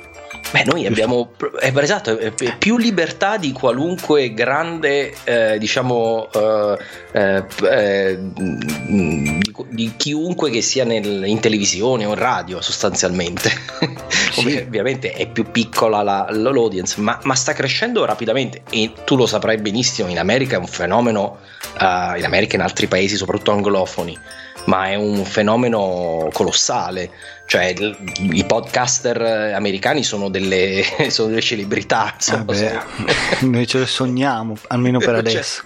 [0.51, 6.77] Beh, noi abbiamo è, esatto, è- è più libertà di qualunque grande, eh, diciamo, eh,
[7.11, 13.51] eh, eh, di, di chiunque che sia nel- in televisione o in radio, sostanzialmente.
[14.29, 14.41] Sì.
[14.41, 19.25] Ovvi- Ovviamente è più piccola la- l'audience, ma, ma sta crescendo rapidamente e tu lo
[19.25, 20.07] saprai benissimo.
[20.09, 21.39] In America è un fenomeno,
[21.79, 24.15] eh, in America e in altri paesi, soprattutto anglofoni,
[24.65, 27.09] ma è un fenomeno colossale.
[27.49, 27.73] Cioè,
[28.31, 32.15] i podcaster eh, americani sono delle, sono delle celebrità.
[32.29, 32.79] Vabbè,
[33.41, 35.63] noi ce le sogniamo, almeno per Cioè, adesso.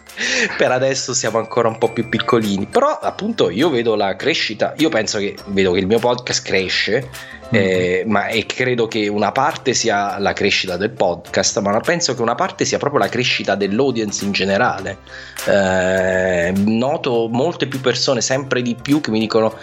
[0.57, 2.67] per adesso siamo ancora un po' più piccolini.
[2.67, 4.73] Però, appunto, io vedo la crescita.
[4.77, 7.09] Io penso che vedo che il mio podcast cresce.
[7.51, 12.21] eh, ma e credo che una parte sia la crescita del podcast, ma penso che
[12.21, 14.99] una parte sia proprio la crescita dell'audience in generale.
[15.45, 19.53] Eh, noto molte più persone, sempre di più, che mi dicono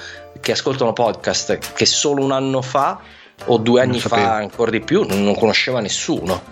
[0.41, 2.99] che ascoltano podcast che solo un anno fa
[3.47, 4.23] o due Non anni sapevo.
[4.23, 6.43] fa, ancora di più, non conosceva nessuno.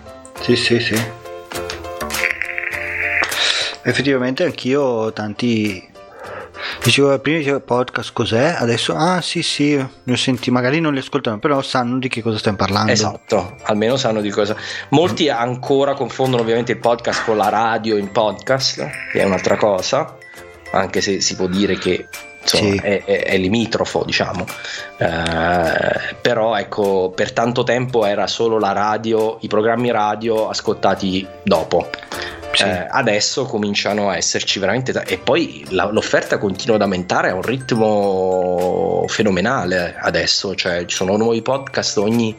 [0.41, 0.95] Sì, sì, sì.
[3.83, 5.87] Effettivamente anch'io tanti...
[6.83, 10.99] Dicevo prima dicevo podcast cos'è, adesso ah sì sì, ne ho senti, magari non li
[10.99, 12.91] ascoltano, però sanno di che cosa stiamo parlando.
[12.91, 14.55] Esatto, almeno sanno di cosa.
[14.89, 20.17] Molti ancora confondono ovviamente il podcast con la radio in podcast, che è un'altra cosa,
[20.71, 22.07] anche se si può dire che
[22.51, 22.77] insomma, Sì.
[22.77, 24.45] è, è- è limitrofo, diciamo.
[24.97, 31.89] Eh, però ecco, per tanto tempo era solo la radio, i programmi radio ascoltati dopo.
[32.51, 32.63] Sì.
[32.63, 37.35] Eh, adesso cominciano a esserci veramente ta- e poi la- l'offerta continua ad aumentare a
[37.35, 42.35] un ritmo fenomenale adesso, cioè ci sono nuovi podcast ogni,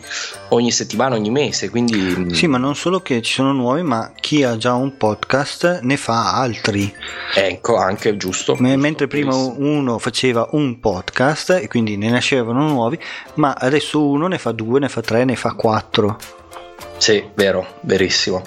[0.51, 4.43] ogni settimana, ogni mese, quindi Sì, ma non solo che ci sono nuovi, ma chi
[4.43, 6.93] ha già un podcast ne fa altri.
[7.35, 8.55] ecco anche giusto.
[8.59, 12.99] Me- giusto, Mentre prima uno faceva un podcast e quindi ne nascevano nuovi,
[13.35, 16.19] ma adesso uno ne fa due, ne fa tre, ne fa quattro.
[16.99, 18.43] Sì, vero, verissimo.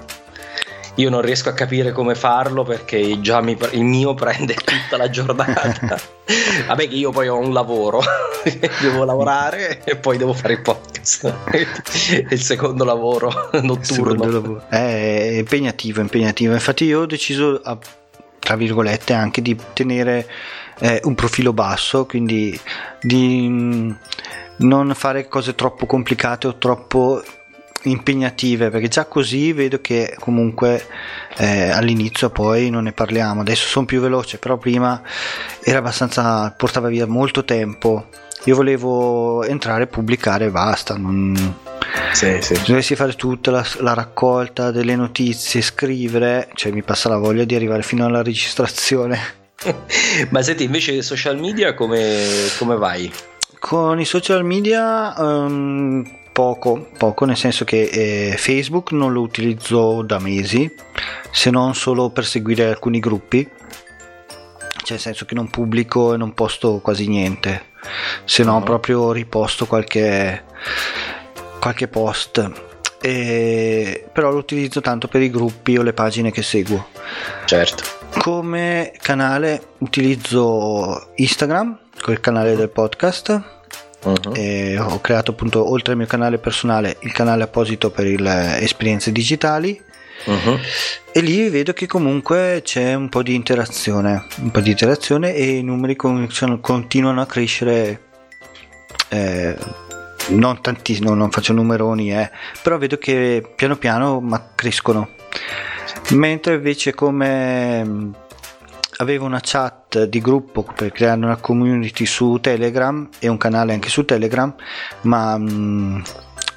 [0.96, 5.10] Io non riesco a capire come farlo perché già mi il mio prende tutta la
[5.10, 6.00] giornata.
[6.68, 8.00] Vabbè che io poi ho un lavoro,
[8.80, 11.34] devo lavorare e poi devo fare il podcast.
[12.30, 14.26] Il secondo lavoro Secondo notturno.
[14.32, 14.66] lavoro.
[14.70, 16.54] È impegnativo, impegnativo.
[16.54, 17.78] Infatti io ho deciso, a-
[18.40, 20.28] tra virgolette, anche di tenere
[20.80, 22.58] eh, un profilo basso, quindi
[23.02, 23.92] di mm,
[24.58, 27.22] non fare cose troppo complicate o troppo
[27.84, 30.86] impegnative perché già così vedo che comunque
[31.38, 35.02] eh, all'inizio poi non ne parliamo adesso sono più veloce però prima
[35.62, 38.08] era abbastanza portava via molto tempo
[38.46, 41.56] io volevo entrare pubblicare e basta non
[42.12, 42.60] sì, sì.
[42.66, 47.56] dovessi fare tutta la, la, raccolta delle notizie scrivere cioè mi passa la voglia di
[47.56, 49.20] arrivare fino alla registrazione
[50.30, 52.26] ma senti invece social media come,
[52.58, 53.12] come vai?
[53.60, 60.02] con i social media um, poco, poco, nel senso che eh, Facebook non lo utilizzo
[60.02, 60.70] da mesi,
[61.32, 63.48] se non solo per seguire alcuni gruppi,
[64.84, 67.68] cioè nel senso che non pubblico e non posto quasi niente,
[68.26, 68.64] se no uh-huh.
[68.64, 70.44] proprio riposto qualche,
[71.60, 72.52] qualche post.
[73.00, 76.88] E, però lo utilizzo tanto per i gruppi o le pagine che seguo.
[77.46, 77.84] Certo.
[78.20, 83.62] Come canale utilizzo Instagram, col canale del podcast
[84.04, 84.82] Uh-huh.
[84.82, 89.82] ho creato appunto oltre al mio canale personale il canale apposito per le esperienze digitali
[90.26, 90.60] uh-huh.
[91.12, 95.58] e lì vedo che comunque c'è un po' di interazione un po' di interazione e
[95.58, 98.02] i numeri continuano a crescere
[99.08, 99.56] eh,
[100.30, 102.30] non tantissimo non faccio numeroni eh,
[102.62, 105.12] però vedo che piano piano ma crescono
[106.10, 108.12] mentre invece come
[108.98, 113.90] avevo una chat di gruppo per creare una community su Telegram e un canale anche
[113.90, 114.54] su Telegram,
[115.02, 116.02] ma mh, mm,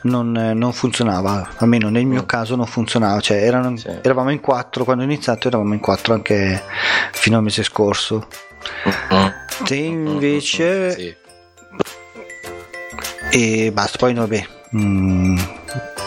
[0.03, 2.27] non, non, funzionava, almeno nel mio mm.
[2.27, 3.88] caso non funzionava, cioè erano, sì.
[4.03, 6.62] eravamo in quattro quando ho iniziato, eravamo in quattro anche
[7.12, 8.27] fino al mese scorso.
[8.87, 9.29] Mm-hmm.
[9.64, 10.90] Te invece...
[10.90, 11.16] Sì.
[13.29, 15.38] E basta, poi vabbè, mh, mm,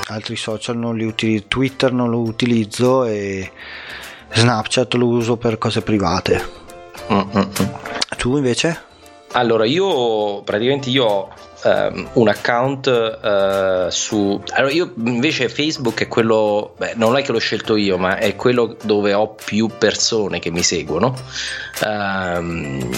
[0.08, 3.52] altri social non li utilizzo, Twitter non lo utilizzo e
[4.32, 6.58] Snapchat lo uso per cose private.
[7.12, 7.50] Mm-mm.
[8.18, 8.88] Tu invece?
[9.34, 11.30] Allora, io praticamente io ho
[11.64, 14.42] um, un account uh, su...
[14.54, 16.74] Allora, io invece Facebook è quello...
[16.78, 20.50] Beh, non è che l'ho scelto io, ma è quello dove ho più persone che
[20.50, 21.16] mi seguono.
[21.86, 22.90] Um,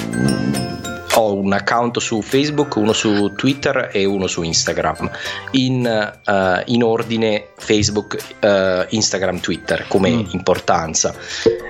[1.14, 5.10] ho un account su Facebook, uno su Twitter e uno su Instagram,
[5.52, 10.26] in, uh, in ordine Facebook, uh, Instagram, Twitter come mm.
[10.32, 11.14] importanza.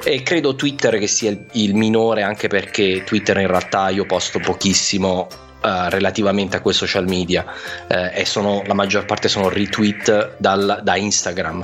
[0.04, 4.40] E credo Twitter che sia il, il minore anche perché Twitter in realtà io posto
[4.40, 5.28] pochissimo
[5.62, 10.80] Uh, relativamente a quei social media uh, e sono, la maggior parte sono retweet dal,
[10.82, 11.64] da Instagram.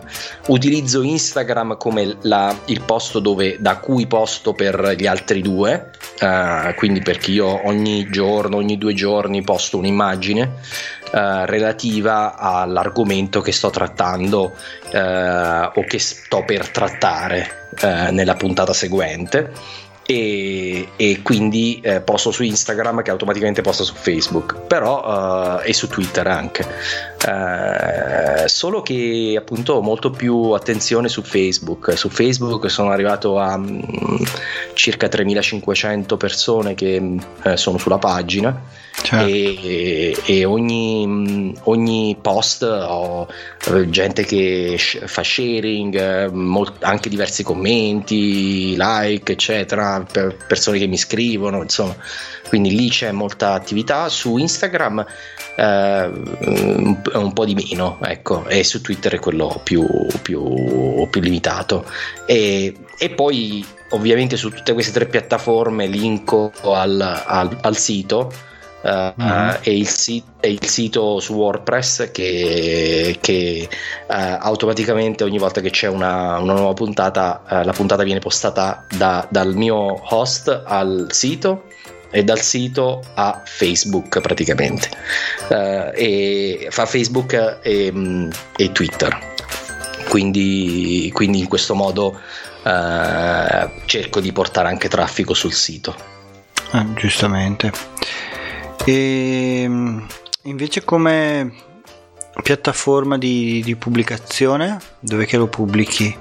[0.49, 5.89] Utilizzo Instagram come la, il posto dove, da cui posto per gli altri due,
[6.21, 10.53] uh, quindi perché io ogni giorno, ogni due giorni posto un'immagine
[11.09, 14.53] relativa all'argomento che sto trattando
[14.91, 17.69] o che sto per trattare
[18.11, 19.53] nella puntata seguente
[20.09, 24.61] e, e quindi eh, posto su Instagram che automaticamente posta su Facebook.
[24.61, 26.65] Però uh, e su Twitter anche.
[27.25, 31.97] Uh, solo che appunto ho molto più attenzione su Facebook.
[31.97, 33.83] Su Facebook sono arrivato a um,
[34.73, 36.97] circa 3500 persone che
[37.43, 39.25] uh, sono sulla pagina Certo.
[39.25, 43.27] E, e ogni, ogni, post ho
[43.71, 50.97] eh, gente che fa sharing, molt, anche diversi commenti, like, eccetera, per persone che mi
[50.97, 51.95] scrivono, insomma.
[52.49, 54.09] Quindi lì c'è molta attività.
[54.09, 55.05] Su Instagram
[55.55, 56.11] eh,
[57.13, 59.85] un po' di meno, ecco, e su Twitter è quello più,
[60.21, 61.85] più, più limitato.
[62.25, 68.31] E, e poi ovviamente su tutte queste tre piattaforme linko al, al, al sito
[68.89, 69.55] mm-hmm.
[69.61, 73.69] e, il sit- e, il sito su WordPress che, che
[74.07, 78.85] uh, automaticamente ogni volta che c'è una, una nuova puntata uh, la puntata viene postata
[78.95, 81.65] da, dal mio host al sito
[82.09, 84.89] e dal sito a Facebook praticamente.
[85.49, 89.35] E fa Facebook e, mm, e Twitter.
[90.07, 92.17] Quindi, quindi, in questo modo
[92.63, 95.95] cerco di portare anche traffico sul sito.
[96.71, 97.71] Ah, giustamente
[98.89, 99.69] e
[100.43, 101.51] invece come
[102.41, 106.17] piattaforma di, di pubblicazione, dove che lo pubblichi?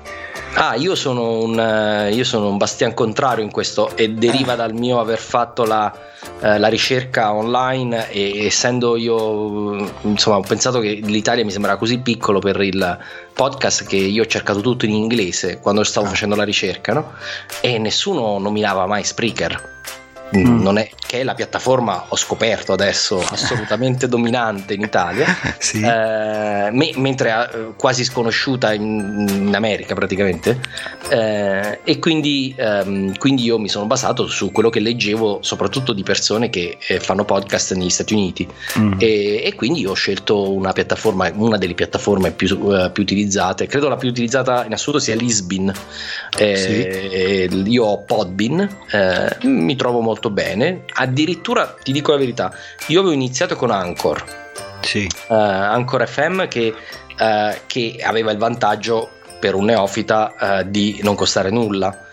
[0.54, 4.56] Ah, io sono, un, eh, io sono un bastian contrario in questo e deriva eh.
[4.56, 5.96] dal mio aver fatto la,
[6.40, 11.98] eh, la ricerca online e essendo io, insomma, ho pensato che l'Italia mi sembrava così
[11.98, 12.98] piccolo per il
[13.32, 16.10] podcast che io ho cercato tutto in inglese quando stavo ah.
[16.10, 17.12] facendo la ricerca, no?
[17.60, 19.74] E nessuno nominava mai Spreaker.
[20.34, 20.76] Mm.
[20.76, 25.26] è, che è la piattaforma, ho scoperto adesso, assolutamente dominante in Italia,
[25.58, 25.80] sì.
[25.80, 30.60] eh, me, mentre è quasi sconosciuta in, in America praticamente.
[31.08, 36.02] Eh, e quindi, ehm, quindi, io mi sono basato su quello che leggevo, soprattutto di
[36.02, 38.48] persone che eh, fanno podcast negli Stati Uniti.
[38.78, 38.94] Mm.
[38.98, 43.88] E, e, quindi ho scelto una piattaforma, una delle piattaforme più, uh, più utilizzate, credo
[43.88, 45.72] la più utilizzata in assoluto sia Lisbin.
[46.36, 47.70] Eh, sì.
[47.70, 52.52] Io ho Podbin, eh, mi trovo molto bene addirittura ti dico la verità,
[52.88, 54.24] io avevo iniziato con Anchor,
[54.80, 55.08] sì.
[55.28, 56.74] uh, Anchor FM che,
[57.18, 62.04] uh, che, aveva il vantaggio per un neofita uh, di non costare nulla.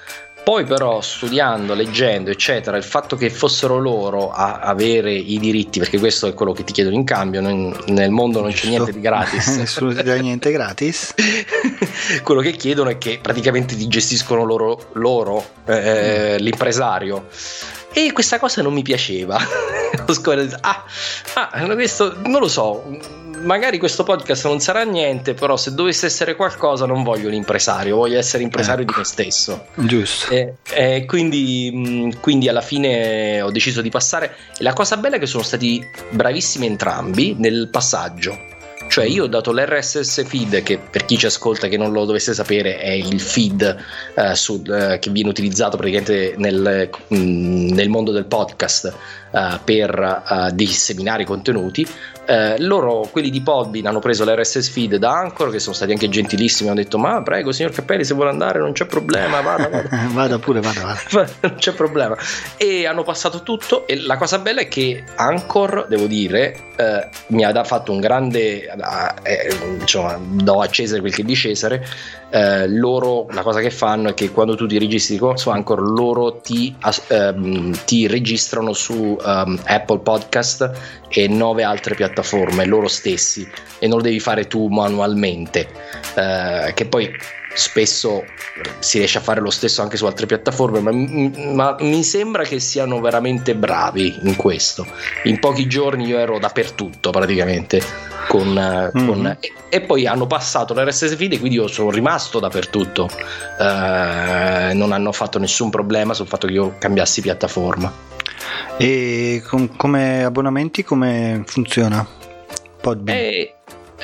[0.43, 5.97] Poi però studiando, leggendo, eccetera, il fatto che fossero loro a avere i diritti, perché
[5.99, 8.99] questo è quello che ti chiedono in cambio, non, nel mondo non c'è niente di
[8.99, 9.47] gratis.
[9.55, 11.13] Nessuno ti dà niente gratis.
[12.23, 16.43] quello che chiedono è che praticamente ti gestiscono loro, loro eh, mm.
[16.43, 17.27] l'impresario.
[17.93, 19.38] E questa cosa non mi piaceva.
[20.08, 20.84] Ho scoperto, ah,
[21.36, 22.99] ah, questo non lo so.
[23.43, 28.17] Magari questo podcast non sarà niente, però se dovesse essere qualcosa non voglio l'impresario, voglio
[28.17, 28.93] essere impresario ecco.
[28.93, 29.65] di me stesso.
[29.75, 30.34] Giusto.
[30.34, 34.36] E, e quindi, quindi, alla fine ho deciso di passare.
[34.58, 38.52] E la cosa bella è che sono stati bravissimi entrambi nel passaggio
[38.93, 42.32] cioè io ho dato l'RSS feed che per chi ci ascolta che non lo dovesse
[42.32, 43.75] sapere è il feed
[44.13, 48.95] eh, su, eh, che viene utilizzato praticamente nel, mh, mm, nel mondo del podcast
[49.33, 51.85] uh, per uh, disseminare i contenuti.
[52.25, 56.07] Uh, loro, quelli di Podbean, hanno preso l'RSS feed da Anchor, che sono stati anche
[56.07, 56.69] gentilissimi.
[56.69, 59.41] Hanno detto: Ma prego, signor Cappelli, se vuole andare, non c'è problema.
[59.41, 59.89] Vada, vada.
[60.13, 61.31] vada pure, vada, vada.
[61.41, 62.15] non c'è problema.
[62.57, 63.85] E hanno passato tutto.
[63.87, 66.71] E la cosa bella è che Anchor, devo dire,
[67.27, 68.65] mi ha fatto un grande.
[69.23, 71.85] Eh, insomma, do a Cesare quel che è di Cesare.
[72.35, 76.37] Eh, loro la cosa che fanno è che quando tu ti registri su Anchor loro
[76.37, 76.75] ti,
[77.09, 80.71] ehm, ti registrano su um, Apple Podcast
[81.09, 85.67] e nove altre piattaforme loro stessi e non lo devi fare tu manualmente.
[86.15, 87.07] Eh, che poi
[87.53, 88.23] spesso
[88.79, 90.91] si riesce a fare lo stesso anche su altre piattaforme ma,
[91.53, 94.85] ma, mi sembra che siano veramente bravi in questo
[95.23, 97.81] in pochi giorni io ero dappertutto praticamente
[98.27, 99.07] con, mm-hmm.
[99.07, 103.09] con, e, e, poi hanno passato l'RSS feed e quindi io sono rimasto dappertutto
[103.59, 108.11] eh, non hanno fatto nessun problema sul fatto che io cambiassi piattaforma
[108.77, 112.05] e com- come abbonamenti come funziona?
[112.81, 113.17] Podbean?
[113.17, 113.55] E,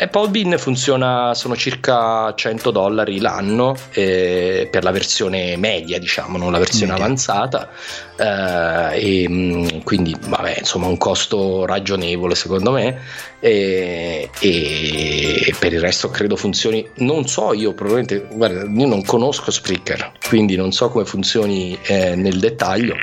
[0.02, 6.54] e Podbean funziona, sono circa 100 dollari l'anno eh, per la versione media, diciamo, non
[6.54, 7.04] la versione media.
[7.06, 7.70] avanzata.
[8.16, 12.98] Eh, e, mm, quindi, vabbè, insomma, un costo ragionevole secondo me.
[13.42, 16.88] E, e, per il resto credo funzioni.
[17.00, 22.16] Non so, io probabilmente, guarda, io non conosco Spreaker, quindi non so come funzioni eh,
[22.16, 22.96] nel dettaglio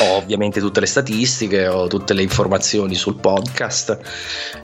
[0.00, 3.98] ho ovviamente tutte le statistiche, ho tutte le informazioni sul podcast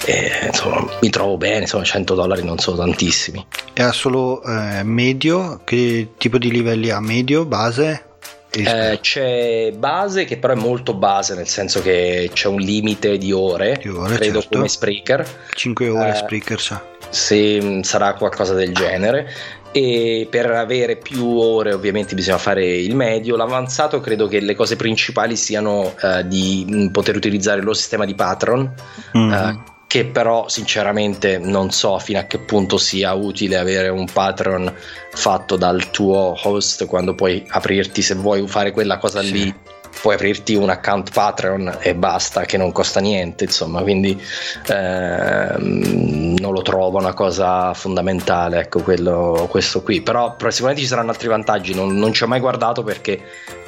[0.04, 3.44] e insomma mi trovo bene, insomma 100 dollari non sono tantissimi.
[3.72, 5.60] E ha solo eh, medio?
[5.64, 7.00] Che tipo di livelli ha?
[7.00, 8.10] Medio, base?
[8.54, 13.32] Eh, c'è base che però è molto base nel senso che c'è un limite di
[13.32, 14.56] ore, di ore credo certo.
[14.56, 16.84] come Spreaker 5 ore eh, Spreaker sa.
[17.08, 19.32] se sarà qualcosa del genere
[19.72, 24.76] e per avere più ore ovviamente bisogna fare il medio l'avanzato credo che le cose
[24.76, 28.72] principali siano uh, di mm, poter utilizzare il loro sistema di patron
[29.16, 29.32] mm.
[29.32, 34.72] uh, che però sinceramente non so fino a che punto sia utile avere un patron
[35.10, 39.32] fatto dal tuo host quando puoi aprirti se vuoi fare quella cosa sì.
[39.32, 39.54] lì
[40.00, 44.20] puoi aprirti un account Patreon e basta, che non costa niente, insomma, quindi
[44.66, 50.00] ehm, non lo trovo una cosa fondamentale, ecco, quello, questo qui.
[50.02, 53.20] Però, però, sicuramente ci saranno altri vantaggi, non, non, ci ho mai guardato perché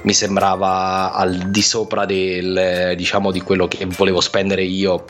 [0.03, 5.05] mi sembrava al di sopra del, diciamo, di quello che volevo spendere io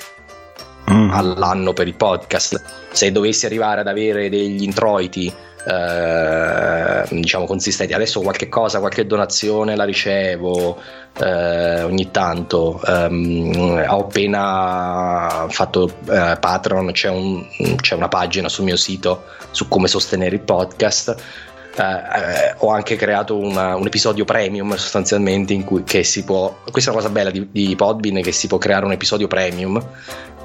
[0.90, 1.10] mm.
[1.10, 2.62] all'anno per il podcast.
[2.92, 5.32] Se dovessi arrivare ad avere degli introiti
[5.66, 7.92] eh, diciamo consistenti.
[7.92, 10.78] Adesso qualche cosa, qualche donazione la ricevo
[11.18, 12.80] eh, ogni tanto.
[12.86, 17.46] Um, ho appena fatto eh, Patreon, c'è, un,
[17.76, 21.14] c'è una pagina sul mio sito su come sostenere il podcast.
[21.76, 26.90] Uh, uh, ho anche creato una, un episodio premium sostanzialmente in cui si può questa
[26.90, 29.84] è una cosa bella di, di Podbean che si può creare un episodio premium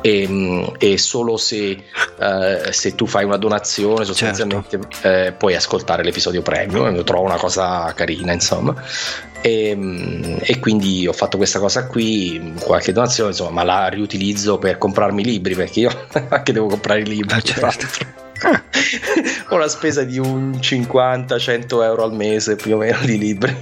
[0.01, 1.83] e, mm, e solo se,
[2.17, 5.07] uh, se, tu fai una donazione sostanzialmente certo.
[5.07, 8.73] eh, puoi ascoltare l'episodio premium lo trovo una cosa carina insomma
[9.41, 14.57] e, mm, e, quindi ho fatto questa cosa qui qualche donazione insomma ma la riutilizzo
[14.57, 18.27] per comprarmi libri perché io anche devo comprare i libri ah, certo.
[19.49, 23.55] Ho una spesa di un 50-100 euro al mese più o meno di libri.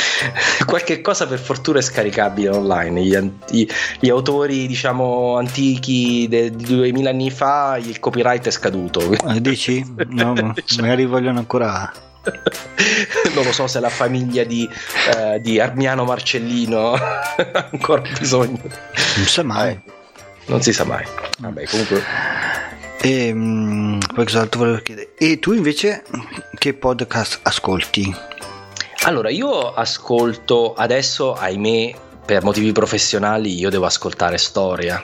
[0.66, 3.02] Qualche cosa per fortuna è scaricabile online.
[3.02, 3.66] Gli, gli,
[4.00, 9.00] gli autori, diciamo, antichi di 2000 anni fa, il copyright è scaduto.
[9.10, 9.84] Eh, dici?
[10.08, 10.34] No,
[10.78, 11.90] magari vogliono ancora
[13.34, 14.68] non lo so se la famiglia di,
[15.16, 18.60] eh, di Armiano Marcellino ha ancora bisogno.
[19.16, 19.70] Non sa mai.
[19.72, 19.80] Eh,
[20.46, 21.04] non si sa mai.
[21.38, 22.02] Vabbè, comunque.
[23.04, 25.14] E, um, cos'altro volevo chiedere?
[25.18, 26.04] E tu invece
[26.56, 28.14] che podcast ascolti?
[29.02, 31.94] Allora, io ascolto adesso, ahimè,
[32.24, 35.02] per motivi professionali, io devo ascoltare storia.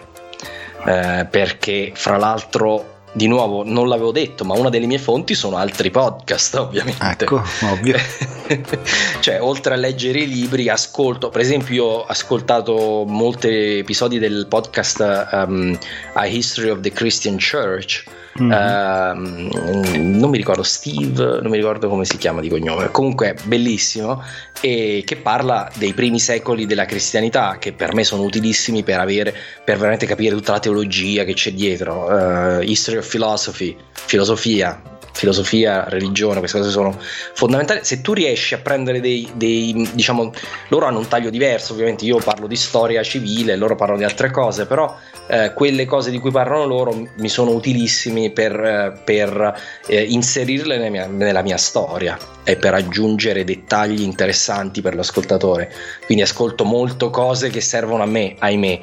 [0.86, 5.56] Eh, perché fra l'altro di nuovo non l'avevo detto, ma una delle mie fonti sono
[5.56, 7.24] altri podcast, ovviamente.
[7.24, 7.96] Ecco, ovvio.
[9.20, 14.46] cioè, oltre a leggere i libri, ascolto, per esempio, io ho ascoltato molti episodi del
[14.48, 15.78] podcast um,
[16.14, 18.04] A History of the Christian Church
[18.40, 19.48] Mm-hmm.
[19.50, 24.22] Uh, non mi ricordo Steve, non mi ricordo come si chiama di cognome, comunque bellissimo.
[24.60, 29.34] E che parla dei primi secoli della cristianità che per me sono utilissimi per avere
[29.64, 35.84] per veramente capire tutta la teologia che c'è dietro, uh, History of Philosophy, filosofia, filosofia,
[35.88, 36.96] religione, queste cose sono
[37.34, 37.80] fondamentali.
[37.82, 40.32] Se tu riesci a prendere dei, dei, diciamo,
[40.68, 44.30] loro hanno un taglio diverso, ovviamente io parlo di storia civile, loro parlano di altre
[44.30, 44.96] cose, però
[45.26, 50.76] eh, quelle cose di cui parlano loro mi sono utilissimi per, eh, per eh, inserirle
[50.76, 52.16] nella mia, nella mia, storia
[52.48, 55.70] e per aggiungere dettagli interessanti per l'ascoltatore.
[56.06, 58.80] Quindi ascolto molto cose che servono a me, ahimè.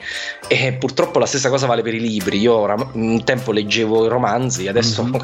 [0.48, 2.38] E purtroppo la stessa cosa vale per i libri.
[2.38, 5.12] Io un tempo leggevo i romanzi, adesso mm-hmm.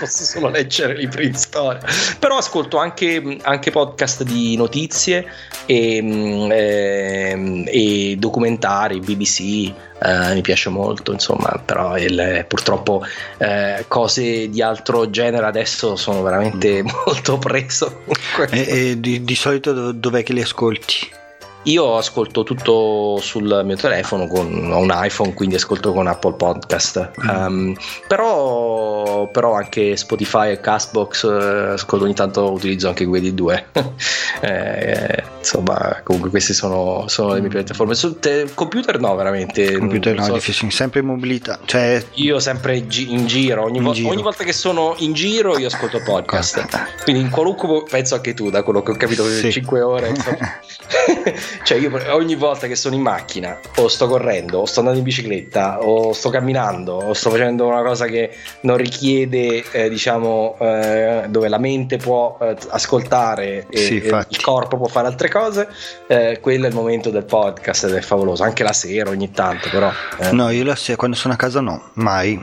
[0.00, 1.82] posso solo leggere libri di storia.
[2.18, 5.26] Però ascolto anche, anche podcast di notizie
[5.66, 9.70] e, mm, e, e documentari BBC,
[10.04, 13.04] eh, mi piace molto, insomma, però il, purtroppo
[13.38, 18.02] eh, cose di altro genere adesso sono veramente molto preso.
[18.50, 21.20] e, e di, di solito dov'è che li ascolti?
[21.64, 27.12] Io ascolto tutto sul mio telefono, con, ho un iPhone, quindi ascolto con Apple Podcast.
[27.22, 27.28] Mm.
[27.28, 27.76] Um,
[28.08, 33.66] però, però, anche Spotify e Castbox eh, ascolto ogni tanto utilizzo anche quelli due.
[34.42, 37.52] eh, insomma, comunque queste sono, sono le mie mm.
[37.52, 37.94] piattaforme.
[37.94, 39.78] Sul te- computer no, veramente.
[39.78, 40.32] Computer no, so.
[40.32, 41.60] difficile, sempre in mobilità.
[41.64, 42.04] Cioè...
[42.14, 45.56] Io sempre gi- in giro ogni, in vo- giro ogni, volta che sono in giro
[45.58, 47.04] io ascolto podcast.
[47.04, 49.52] quindi in qualunque, penso anche tu, da quello che ho capito, sì.
[49.52, 50.12] 5 ore.
[51.62, 55.04] cioè io ogni volta che sono in macchina o sto correndo o sto andando in
[55.04, 58.30] bicicletta o sto camminando o sto facendo una cosa che
[58.60, 64.40] non richiede eh, diciamo eh, dove la mente può eh, ascoltare e, sì, e, il
[64.40, 65.68] corpo può fare altre cose
[66.06, 69.68] eh, quello è il momento del podcast ed è favoloso anche la sera ogni tanto
[69.70, 69.90] però
[70.20, 70.32] eh.
[70.32, 72.42] no io la sera quando sono a casa no mai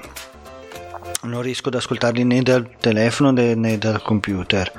[1.22, 4.72] non riesco ad ascoltarli né dal telefono né dal computer.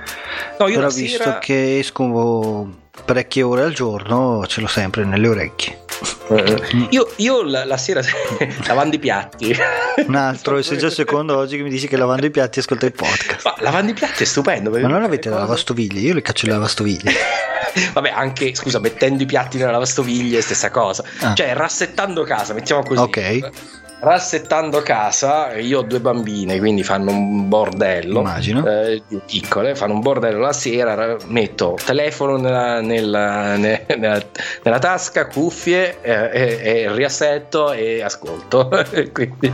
[0.58, 1.38] No, io Però visto sera...
[1.38, 2.68] che esco
[3.04, 5.78] parecchie ore al giorno, ce l'ho sempre nelle orecchie.
[6.28, 8.00] Uh, io, io la, la, sera
[8.66, 9.54] lavando i piatti.
[10.06, 12.86] Un altro, sei già il secondo oggi che mi dici che lavando i piatti ascolta
[12.86, 13.44] il podcast.
[13.44, 14.70] Ma lavando i piatti è stupendo.
[14.70, 16.00] Ma non avete la lavastoviglie?
[16.00, 17.12] Io le caccio le lavastoviglie.
[17.92, 21.04] Vabbè, anche scusa, mettendo i piatti nella lavastoviglie, stessa cosa.
[21.20, 21.34] Ah.
[21.34, 23.00] Cioè, rassettando casa, mettiamo così.
[23.00, 23.50] Ok
[24.00, 28.20] rassettando casa, io ho due bambine, quindi fanno un bordello.
[28.20, 28.66] Immagino.
[28.66, 34.22] Eh, piccole, fanno un bordello la sera, metto telefono nella, nella, nella,
[34.62, 38.68] nella tasca, cuffie, eh, e, e, riassetto e ascolto.
[39.12, 39.52] quindi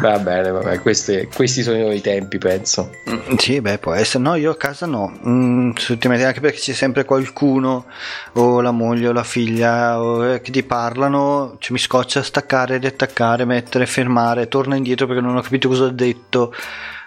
[0.00, 2.90] va bene, vabbè, questi, questi, sono i tempi, penso.
[3.08, 4.22] Mm, sì, beh, può essere.
[4.22, 5.12] No, io a casa no.
[5.26, 7.86] Mm, anche perché c'è sempre qualcuno,
[8.34, 12.78] o la moglie o la figlia, o, eh, che ti parlano, cioè, mi scoccia staccare
[12.78, 16.54] riattaccare, mettere, fermare, torna indietro perché non ho capito cosa ho detto.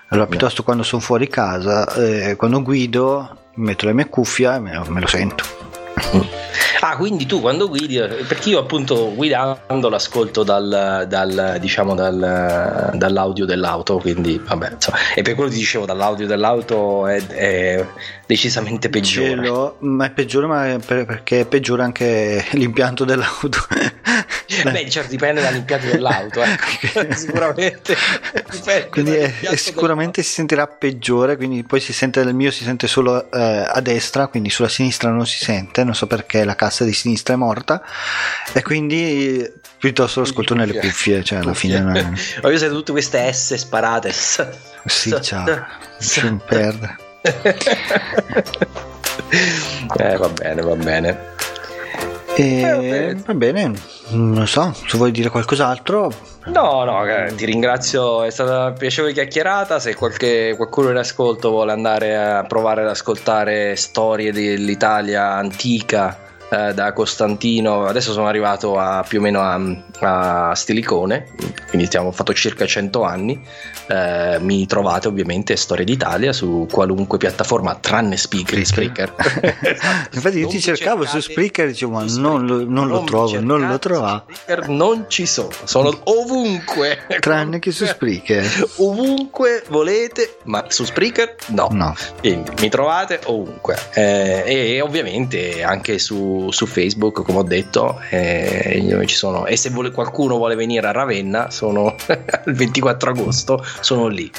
[0.10, 4.82] Allora, piuttosto quando sono fuori casa, eh, quando guido, metto la mia cuffia e me,
[4.88, 5.44] me lo sento.
[6.82, 13.46] Ah, quindi tu quando guidi, perché io appunto guidando l'ascolto dal, dal, diciamo dal, dall'audio
[13.46, 17.86] dell'auto, quindi vabbè, insomma, e per quello ti dicevo dall'audio dell'auto è, è
[18.26, 19.76] decisamente peggiore.
[19.80, 23.60] ma è peggiore ma per, perché è peggiore anche l'impianto dell'auto.
[24.64, 27.14] Beh, certo, dipende dall'impianto dell'auto, eh.
[27.16, 27.96] sicuramente.
[28.90, 33.32] quindi è, sicuramente si sentirà peggiore, quindi poi si sente il mio si sente solo
[33.32, 36.94] eh, a destra, quindi sulla sinistra non si sente, non so perché la cassa di
[36.94, 37.82] sinistra è morta
[38.54, 39.50] e quindi
[39.80, 41.96] piuttosto lo ascolto nelle cuffie, cioè alla fine non...
[42.44, 44.12] Ho visto tutte queste S sparate.
[44.12, 45.46] Sì, ciao,
[46.24, 46.96] non perde.
[49.98, 51.36] eh, va bene, va bene.
[52.36, 53.74] E, eh, va bene,
[54.10, 56.14] non so, se vuoi dire qualcos'altro,
[56.48, 59.80] No, no, eh, ti ringrazio, è stata una piacevole chiacchierata.
[59.80, 66.74] Se qualche, qualcuno in ascolto vuole andare a provare ad ascoltare storie dell'Italia antica eh,
[66.74, 69.60] da Costantino, adesso sono arrivato a, più o meno a,
[70.50, 71.28] a Stilicone,
[71.78, 73.40] quindi abbiamo fatto circa 100 anni.
[73.88, 78.66] Eh, mi trovate ovviamente Storia d'Italia su qualunque piattaforma tranne Speaker.
[78.66, 79.14] Spreaker.
[80.12, 83.40] Infatti, io ti cercavo su Spreaker e dicevo, ma non lo, non non lo trovo,
[83.40, 84.24] non lo trovo.
[84.68, 87.06] Non ci sono, sono ovunque.
[87.20, 88.70] Tranne che su Spreaker.
[88.78, 91.68] ovunque volete, ma su Spreaker no.
[91.72, 91.96] no.
[92.20, 93.78] Quindi mi trovate ovunque.
[93.94, 99.46] Eh, e ovviamente anche su su, Facebook, come ho detto, eh, ci sono.
[99.46, 101.67] E se vuole, qualcuno vuole venire a Ravenna, sono
[102.46, 104.32] il 24 agosto, sono lì.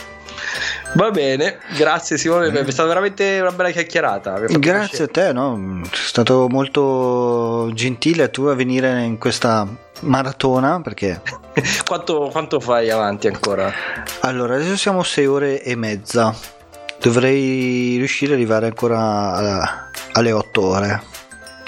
[0.94, 4.38] Va bene, grazie Simone, è stata veramente una bella chiacchierata.
[4.40, 5.82] Grazie a te, no?
[5.92, 9.66] sei stato molto gentile tu a venire in questa
[10.00, 11.20] maratona perché...
[11.84, 13.70] quanto, quanto fai avanti ancora?
[14.20, 16.34] Allora, adesso siamo 6 ore e mezza,
[17.00, 21.02] dovrei riuscire ad arrivare ancora alle 8 ore.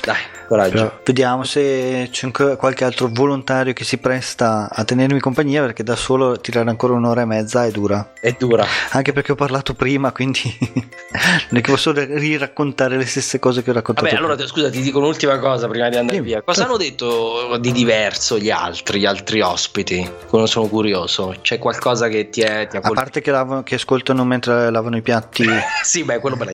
[0.03, 0.17] Dai,
[0.51, 0.73] coraggio.
[0.73, 5.95] Però vediamo se c'è qualche altro volontario che si presta a tenermi compagnia perché da
[5.95, 8.13] solo tirare ancora un'ora e mezza è dura.
[8.21, 8.67] È dura.
[8.91, 10.41] Anche perché ho parlato prima, quindi
[11.51, 14.07] non è che posso riraccontare le stesse cose che ho raccontato.
[14.07, 14.33] Vabbè, prima.
[14.33, 16.25] allora scusa, ti dico un'ultima cosa prima di andare sì.
[16.25, 16.43] via.
[16.43, 20.11] Cosa hanno detto di diverso gli altri, gli altri ospiti?
[20.33, 21.37] Non sono curioso.
[21.41, 22.67] C'è qualcosa che ti è...
[22.69, 25.47] Ti ha a parte che, lavano, che ascoltano mentre lavano i piatti.
[25.83, 26.51] sì, beh, quello per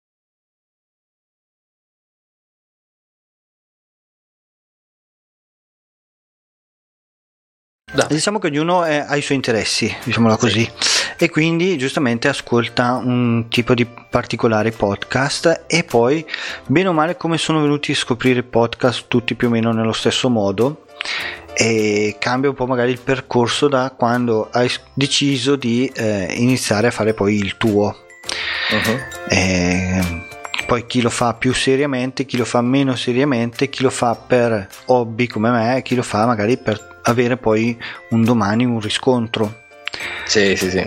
[7.96, 8.06] Da.
[8.10, 11.14] Diciamo che ognuno è, ha i suoi interessi, diciamola così, sì.
[11.16, 16.22] e quindi giustamente ascolta un tipo di particolare podcast e poi,
[16.66, 20.28] bene o male, come sono venuti a scoprire podcast tutti più o meno nello stesso
[20.28, 20.84] modo,
[21.54, 26.90] e cambia un po' magari il percorso da quando hai deciso di eh, iniziare a
[26.90, 27.96] fare poi il tuo.
[28.72, 28.98] Uh-huh.
[29.30, 30.25] E,
[30.66, 34.68] poi chi lo fa più seriamente, chi lo fa meno seriamente, chi lo fa per
[34.86, 37.78] hobby come me, chi lo fa magari per avere poi
[38.10, 39.62] un domani un riscontro.
[40.24, 40.86] Sì, sì, sì.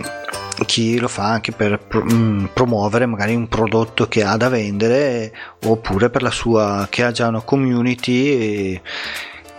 [0.66, 5.32] Chi lo fa anche per mm, promuovere magari un prodotto che ha da vendere
[5.64, 8.82] oppure per la sua che ha già una community e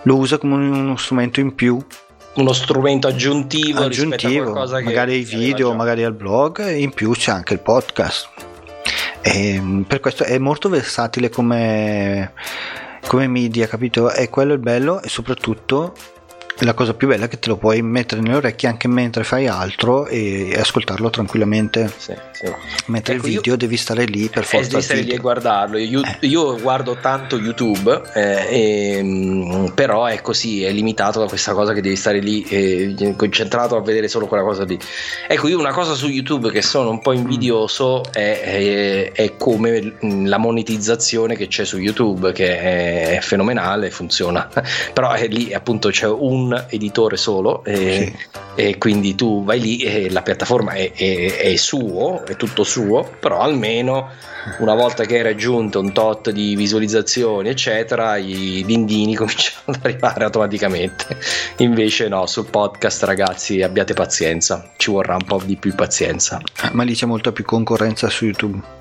[0.03, 1.83] lo usa come uno strumento in più
[2.33, 7.53] uno strumento aggiuntivo, aggiuntivo magari ai video, magari al blog, e in più c'è anche
[7.53, 8.50] il podcast.
[9.21, 12.33] E mm, per questo è molto versatile come,
[13.07, 14.11] come media, capito?
[14.11, 15.93] E quello è il bello e soprattutto
[16.59, 19.47] la cosa più bella è che te lo puoi mettere nelle orecchie anche mentre fai
[19.47, 21.91] altro e ascoltarlo tranquillamente.
[21.97, 22.51] Sì, sì.
[22.87, 24.69] Mentre ecco, il video io, devi stare lì per forza.
[24.69, 25.77] Devi stare lì e guardarlo.
[25.77, 26.27] Io, eh.
[26.27, 31.73] io guardo tanto YouTube, eh, e, mm, però è così, è limitato da questa cosa
[31.73, 34.77] che devi stare lì eh, concentrato a vedere solo quella cosa lì.
[35.27, 39.95] Ecco, io una cosa su YouTube che sono un po' invidioso è, è, è come
[39.99, 44.49] la monetizzazione che c'è su YouTube, che è fenomenale, funziona.
[44.93, 48.39] però è lì appunto c'è un editore solo e, sì.
[48.55, 53.09] e quindi tu vai lì e la piattaforma è, è, è, suo, è tutto suo,
[53.19, 54.09] però almeno
[54.59, 60.23] una volta che hai raggiunto un tot di visualizzazioni eccetera i dindini cominciano ad arrivare
[60.23, 61.05] automaticamente
[61.57, 66.81] invece no sul podcast ragazzi abbiate pazienza ci vorrà un po' di più pazienza ma
[66.81, 68.79] lì c'è molta più concorrenza su YouTube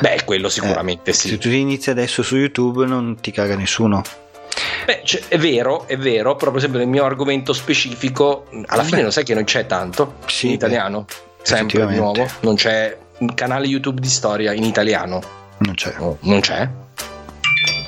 [0.00, 1.28] Beh, quello sicuramente eh, sì.
[1.28, 4.02] Se tu inizi adesso su YouTube non ti caga nessuno.
[4.84, 9.02] Beh, cioè, è vero, è vero, però per esempio nel mio argomento specifico, alla fine
[9.02, 12.96] lo sai che non c'è tanto sì, in italiano, beh, sempre di nuovo, non c'è
[13.18, 15.20] un canale YouTube di storia in italiano.
[15.58, 15.94] Non c'è.
[15.98, 16.68] No, non c'è.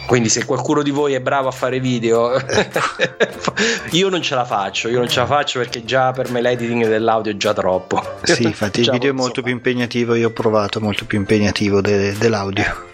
[0.06, 2.36] Quindi se qualcuno di voi è bravo a fare video,
[3.92, 6.86] io non ce la faccio, io non ce la faccio perché già per me l'editing
[6.86, 8.02] dell'audio è già troppo.
[8.22, 12.12] Sì, infatti il video è molto più impegnativo, io ho provato molto più impegnativo de-
[12.18, 12.92] dell'audio.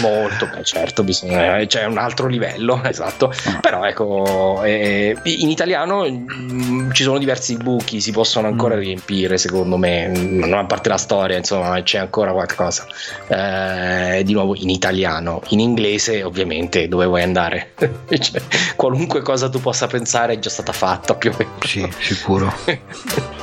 [0.00, 3.32] Molto, beh, certo, bisogna, c'è cioè un altro livello, esatto.
[3.46, 3.58] Ah.
[3.60, 8.80] Però ecco, eh, in italiano mh, mm, ci sono diversi buchi, si possono ancora mm.
[8.80, 12.86] riempire, secondo me, non a parte la storia, insomma, c'è ancora qualcosa.
[13.28, 17.72] Eh, di nuovo in italiano, in inglese ovviamente dove vuoi andare?
[18.18, 18.42] cioè,
[18.76, 21.50] qualunque cosa tu possa pensare è già stata fatta più o meno.
[21.60, 22.54] Sì, sicuro.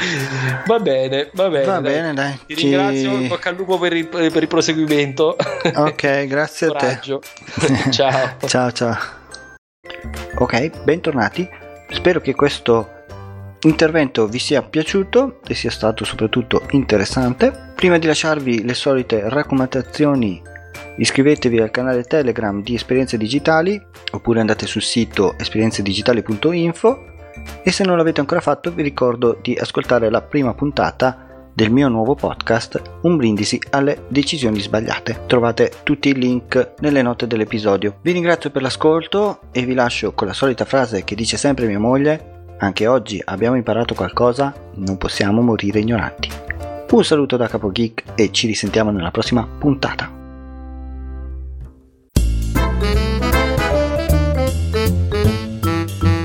[0.66, 1.64] Va bene, va bene.
[1.64, 1.92] Va dai.
[1.92, 2.38] bene, dai.
[2.46, 2.62] Ti Ci...
[2.62, 5.36] ringrazio, bocca al lupo per il, per il proseguimento.
[5.74, 7.00] Ok, grazie a te.
[7.90, 8.36] ciao.
[8.46, 8.96] ciao, ciao.
[10.36, 11.48] Ok, bentornati.
[11.90, 12.98] Spero che questo
[13.60, 17.72] intervento vi sia piaciuto e sia stato soprattutto interessante.
[17.74, 20.40] Prima di lasciarvi le solite raccomandazioni,
[20.96, 23.80] iscrivetevi al canale Telegram di Esperienze Digitali
[24.12, 27.09] oppure andate sul sito esperienzedigitali.info
[27.62, 31.88] e se non l'avete ancora fatto vi ricordo di ascoltare la prima puntata del mio
[31.88, 35.22] nuovo podcast Un brindisi alle decisioni sbagliate.
[35.26, 37.96] Trovate tutti i link nelle note dell'episodio.
[38.00, 41.78] Vi ringrazio per l'ascolto e vi lascio con la solita frase che dice sempre mia
[41.78, 46.28] moglie, anche oggi abbiamo imparato qualcosa, non possiamo morire ignoranti.
[46.90, 50.19] Un saluto da Capo Geek e ci risentiamo nella prossima puntata.